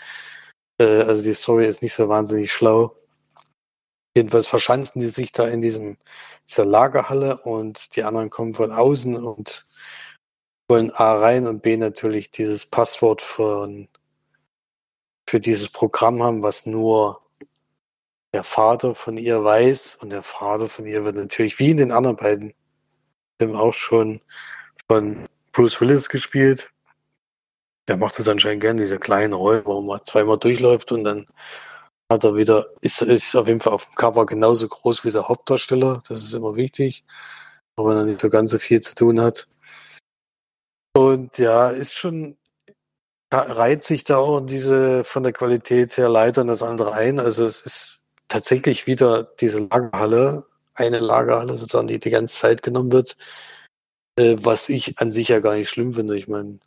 [0.79, 2.95] Äh, also die Story ist nicht so wahnsinnig schlau.
[4.15, 5.97] Jedenfalls verschanzen die sich da in diesem,
[6.47, 9.64] dieser Lagerhalle und die anderen kommen von außen und
[10.67, 13.87] wollen A rein und B natürlich dieses Passwort von,
[15.27, 17.21] für dieses Programm haben, was nur
[18.33, 21.91] der Vater von ihr weiß und der Vater von ihr wird natürlich wie in den
[21.91, 22.53] anderen beiden
[23.39, 24.21] Filmen auch schon
[24.87, 26.71] von Bruce Willis gespielt.
[27.87, 31.27] Der macht es anscheinend gern, diese kleinen Rollen, wo man zweimal durchläuft und dann
[32.11, 35.27] hat er wieder, ist, ist auf jeden Fall auf dem Cover genauso groß wie der
[35.27, 36.03] Hauptdarsteller.
[36.07, 37.03] Das ist immer wichtig,
[37.75, 39.47] auch wenn er nicht so ganz so viel zu tun hat.
[40.95, 42.37] Und ja, ist schon,
[43.29, 47.19] reiht sich da auch diese von der Qualität her leider in das andere ein.
[47.19, 52.93] Also es ist tatsächlich wieder diese Lagerhalle, eine Lagerhalle sozusagen, die die ganze Zeit genommen
[52.93, 53.17] wird,
[54.17, 56.17] äh, was ich an sich ja gar nicht schlimm finde.
[56.17, 56.59] Ich meine,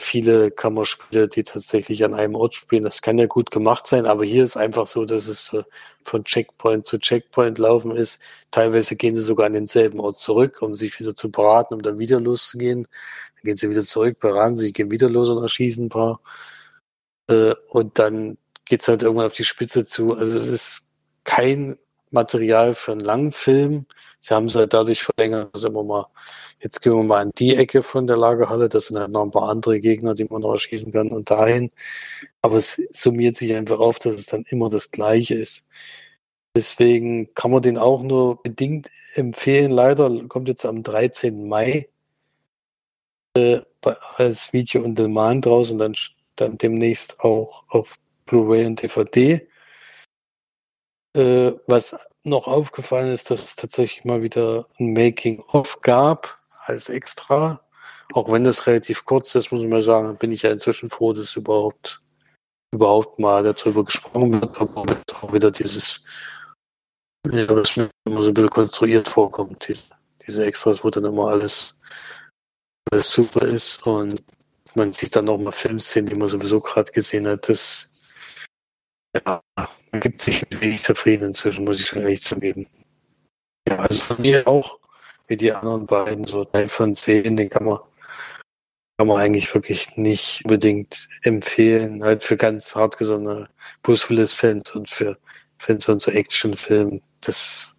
[0.00, 2.84] viele Kammerspiele, die tatsächlich an einem Ort spielen.
[2.84, 5.62] Das kann ja gut gemacht sein, aber hier ist einfach so, dass es so
[6.04, 8.20] von Checkpoint zu Checkpoint laufen ist.
[8.50, 11.98] Teilweise gehen sie sogar an denselben Ort zurück, um sich wieder zu beraten, um dann
[11.98, 12.84] wieder loszugehen.
[13.36, 16.20] Dann gehen sie wieder zurück, beraten sich, gehen wieder los und erschießen ein paar.
[17.28, 20.14] Äh, und dann geht's halt irgendwann auf die Spitze zu.
[20.16, 20.88] Also es ist
[21.24, 21.78] kein
[22.12, 23.86] Material für einen langen Film.
[24.20, 26.06] Sie haben es halt dadurch verlängert, dass immer mal
[26.62, 28.68] Jetzt gehen wir mal an die Ecke von der Lagerhalle.
[28.68, 31.72] Das sind halt noch ein paar andere Gegner, die man noch erschießen kann und dahin.
[32.40, 35.64] Aber es summiert sich einfach auf, dass es dann immer das Gleiche ist.
[36.56, 39.72] Deswegen kann man den auch nur bedingt empfehlen.
[39.72, 41.48] Leider kommt jetzt am 13.
[41.48, 41.88] Mai
[43.36, 43.60] äh,
[44.16, 45.94] als Video und Demand raus und dann,
[46.36, 49.48] dann demnächst auch auf Blu-ray und DVD.
[51.14, 57.60] Äh, was noch aufgefallen ist, dass es tatsächlich mal wieder ein Making-of gab als extra.
[58.14, 61.12] Auch wenn das relativ kurz ist, muss ich mal sagen, bin ich ja inzwischen froh,
[61.12, 62.00] dass überhaupt,
[62.72, 64.84] überhaupt mal darüber gesprochen wird, aber
[65.22, 66.04] auch wieder dieses,
[67.30, 69.76] ja, was mir immer so ein bisschen konstruiert vorkommt, die,
[70.26, 71.78] diese Extras, wo dann immer alles,
[72.90, 74.22] alles super ist und
[74.74, 77.91] man sieht dann nochmal Filmszenen, die man sowieso gerade gesehen hat, das
[79.14, 82.66] ja, man gibt sich wenig zufrieden inzwischen, muss ich schon ehrlich zugeben.
[83.68, 84.78] Ja, also von mir auch
[85.26, 87.78] wie die anderen beiden, so Teil von 10, den kann man,
[88.98, 93.48] kann man eigentlich wirklich nicht unbedingt empfehlen, halt für ganz hartgesonnene
[93.82, 95.18] Bruce Willis-Fans und für
[95.58, 97.00] Fans von so Actionfilmen.
[97.20, 97.76] Das,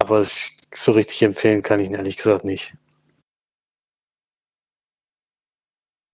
[0.00, 2.74] aber so richtig empfehlen kann ich ihn ehrlich gesagt nicht.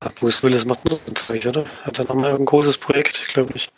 [0.01, 1.65] Bruce Willis macht nur Zeug, oder?
[1.83, 3.71] Hat er nochmal ein großes Projekt, glaube ich.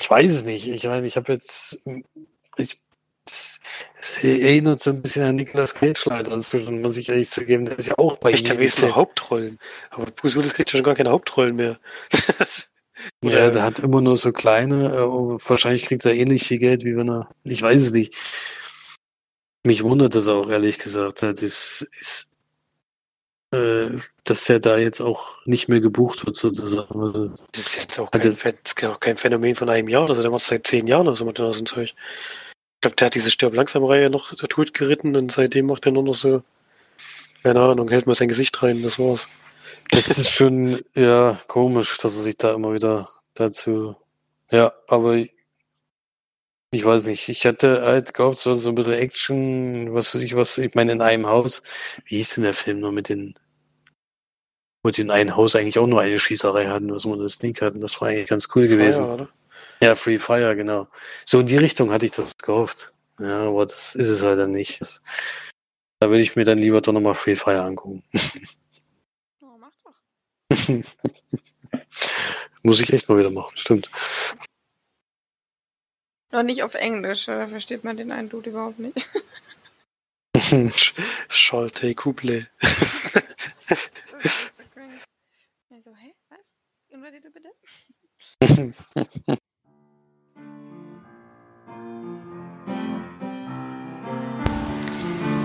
[0.00, 0.66] Ich weiß es nicht.
[0.66, 1.78] Ich meine, ich habe jetzt,
[2.56, 2.80] ich
[3.24, 3.60] das,
[3.96, 7.66] das erinnert so ein bisschen an Nicolas Cage leider, muss man sich ehrlich zugeben.
[7.66, 9.58] Der ist ja auch bei Echt, der weiß nur Hauptrollen.
[9.90, 11.78] Aber Bruce Willis kriegt ja schon gar keine Hauptrollen mehr.
[13.22, 17.08] ja, der hat immer nur so kleine, wahrscheinlich kriegt er ähnlich viel Geld, wie wenn
[17.08, 18.16] er, ich weiß es nicht.
[19.64, 21.22] Mich wundert das auch, ehrlich gesagt.
[21.22, 22.31] Das ist,
[23.52, 27.00] äh, dass er da jetzt auch nicht mehr gebucht wird, sozusagen.
[27.00, 30.30] Also, das ist jetzt auch kein, das auch kein Phänomen von einem Jahr, also der
[30.30, 31.94] macht seit zehn Jahren oder so mit so ein Zeug
[32.82, 36.02] glaube, der hat diese Stirb langsam Reihe noch tot geritten und seitdem macht er nur
[36.02, 36.42] noch so,
[37.42, 39.28] keine Ahnung, hält mal sein Gesicht rein, das war's.
[39.90, 43.96] Das ist schon, ja, komisch, dass er sich da immer wieder dazu,
[44.50, 45.16] ja, aber
[46.72, 50.34] ich, weiß nicht, ich hatte halt gehofft, so, so ein bisschen Action, was weiß ich,
[50.34, 51.62] was, ich meine, in einem Haus,
[52.06, 53.34] wie hieß denn der Film nur mit den,
[54.82, 57.60] wo die in einem Haus eigentlich auch nur eine Schießerei hatten, was man das Sneak
[57.60, 59.04] hatten, das war eigentlich ganz cool gewesen.
[59.04, 59.28] Feuer, oder?
[59.82, 60.88] Ja, Free Fire, genau.
[61.26, 62.92] So in die Richtung hatte ich das gehofft.
[63.18, 64.80] Ja, aber das ist es halt dann nicht.
[66.00, 68.02] Da würde ich mir dann lieber doch nochmal Free Fire angucken.
[69.40, 69.94] Oh, mach doch.
[72.62, 73.90] Muss ich echt mal wieder machen, stimmt.
[76.32, 79.06] Noch nicht auf Englisch, da versteht man den einen Dude überhaupt nicht.
[81.28, 82.48] Schalte Couple.
[85.70, 86.40] also, hä, was?
[87.30, 87.50] bitte?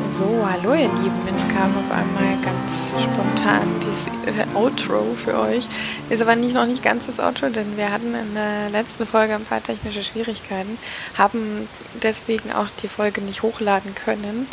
[0.10, 4.08] So, hallo ihr Lieben, jetzt kam auf einmal ganz spontan dieses
[4.56, 5.68] Outro für euch.
[6.10, 9.36] Ist aber nicht noch nicht ganz das Outro, denn wir hatten in der letzten Folge
[9.36, 10.78] ein paar technische Schwierigkeiten,
[11.18, 11.68] haben
[12.02, 14.48] deswegen auch die Folge nicht hochladen können.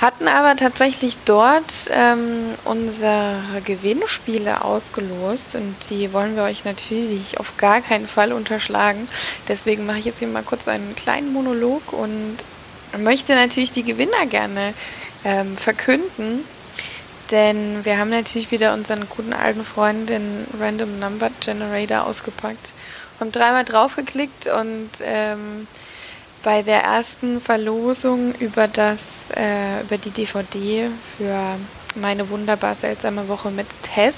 [0.00, 7.56] hatten aber tatsächlich dort ähm, unsere Gewinnspiele ausgelost und die wollen wir euch natürlich auf
[7.58, 9.08] gar keinen Fall unterschlagen.
[9.46, 12.38] Deswegen mache ich jetzt hier mal kurz einen kleinen Monolog und
[12.98, 14.74] möchte natürlich die Gewinner gerne
[15.24, 16.44] ähm, verkünden.
[17.30, 22.72] Denn wir haben natürlich wieder unseren guten alten Freund, den Random Number Generator, ausgepackt.
[23.18, 25.66] Haben dreimal draufgeklickt und ähm,
[26.42, 29.00] bei der ersten Verlosung über das,
[29.34, 31.56] äh, über die DVD für
[31.96, 34.14] meine wunderbar seltsame Woche mit Tess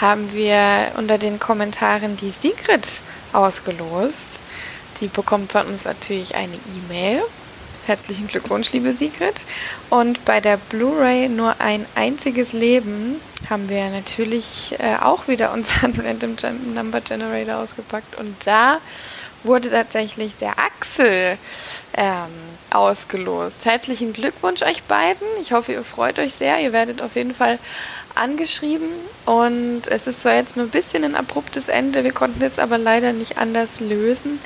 [0.00, 3.02] haben wir unter den Kommentaren die Secret
[3.32, 4.40] ausgelost.
[5.00, 7.22] Die bekommt von uns natürlich eine E-Mail.
[7.86, 9.42] Herzlichen Glückwunsch, liebe Sigrid.
[9.90, 13.20] Und bei der Blu-ray Nur ein einziges Leben
[13.50, 16.34] haben wir natürlich äh, auch wieder unseren Random
[16.74, 18.18] Number Generator ausgepackt.
[18.18, 18.78] Und da
[19.42, 21.36] wurde tatsächlich der Axel
[21.94, 22.30] ähm,
[22.70, 23.66] ausgelost.
[23.66, 25.26] Herzlichen Glückwunsch euch beiden.
[25.42, 26.60] Ich hoffe, ihr freut euch sehr.
[26.60, 27.58] Ihr werdet auf jeden Fall
[28.14, 28.88] angeschrieben
[29.26, 32.78] und es ist zwar jetzt nur ein bisschen ein abruptes Ende, wir konnten jetzt aber
[32.78, 34.38] leider nicht anders lösen.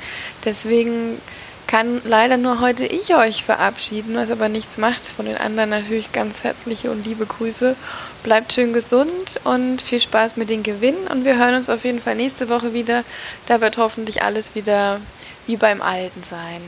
[0.43, 1.21] Deswegen
[1.69, 5.05] kann leider nur heute ich euch verabschieden, was aber nichts macht.
[5.05, 7.75] Von den anderen natürlich ganz herzliche und liebe Grüße.
[8.23, 11.05] Bleibt schön gesund und viel Spaß mit den Gewinnen.
[11.07, 13.03] Und wir hören uns auf jeden Fall nächste Woche wieder.
[13.45, 14.99] Da wird hoffentlich alles wieder
[15.45, 16.61] wie beim Alten sein.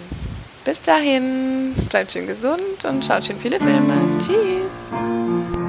[0.65, 3.95] Bis dahin, bleibt schön gesund und schaut schön viele Filme.
[4.19, 5.60] Tschüss.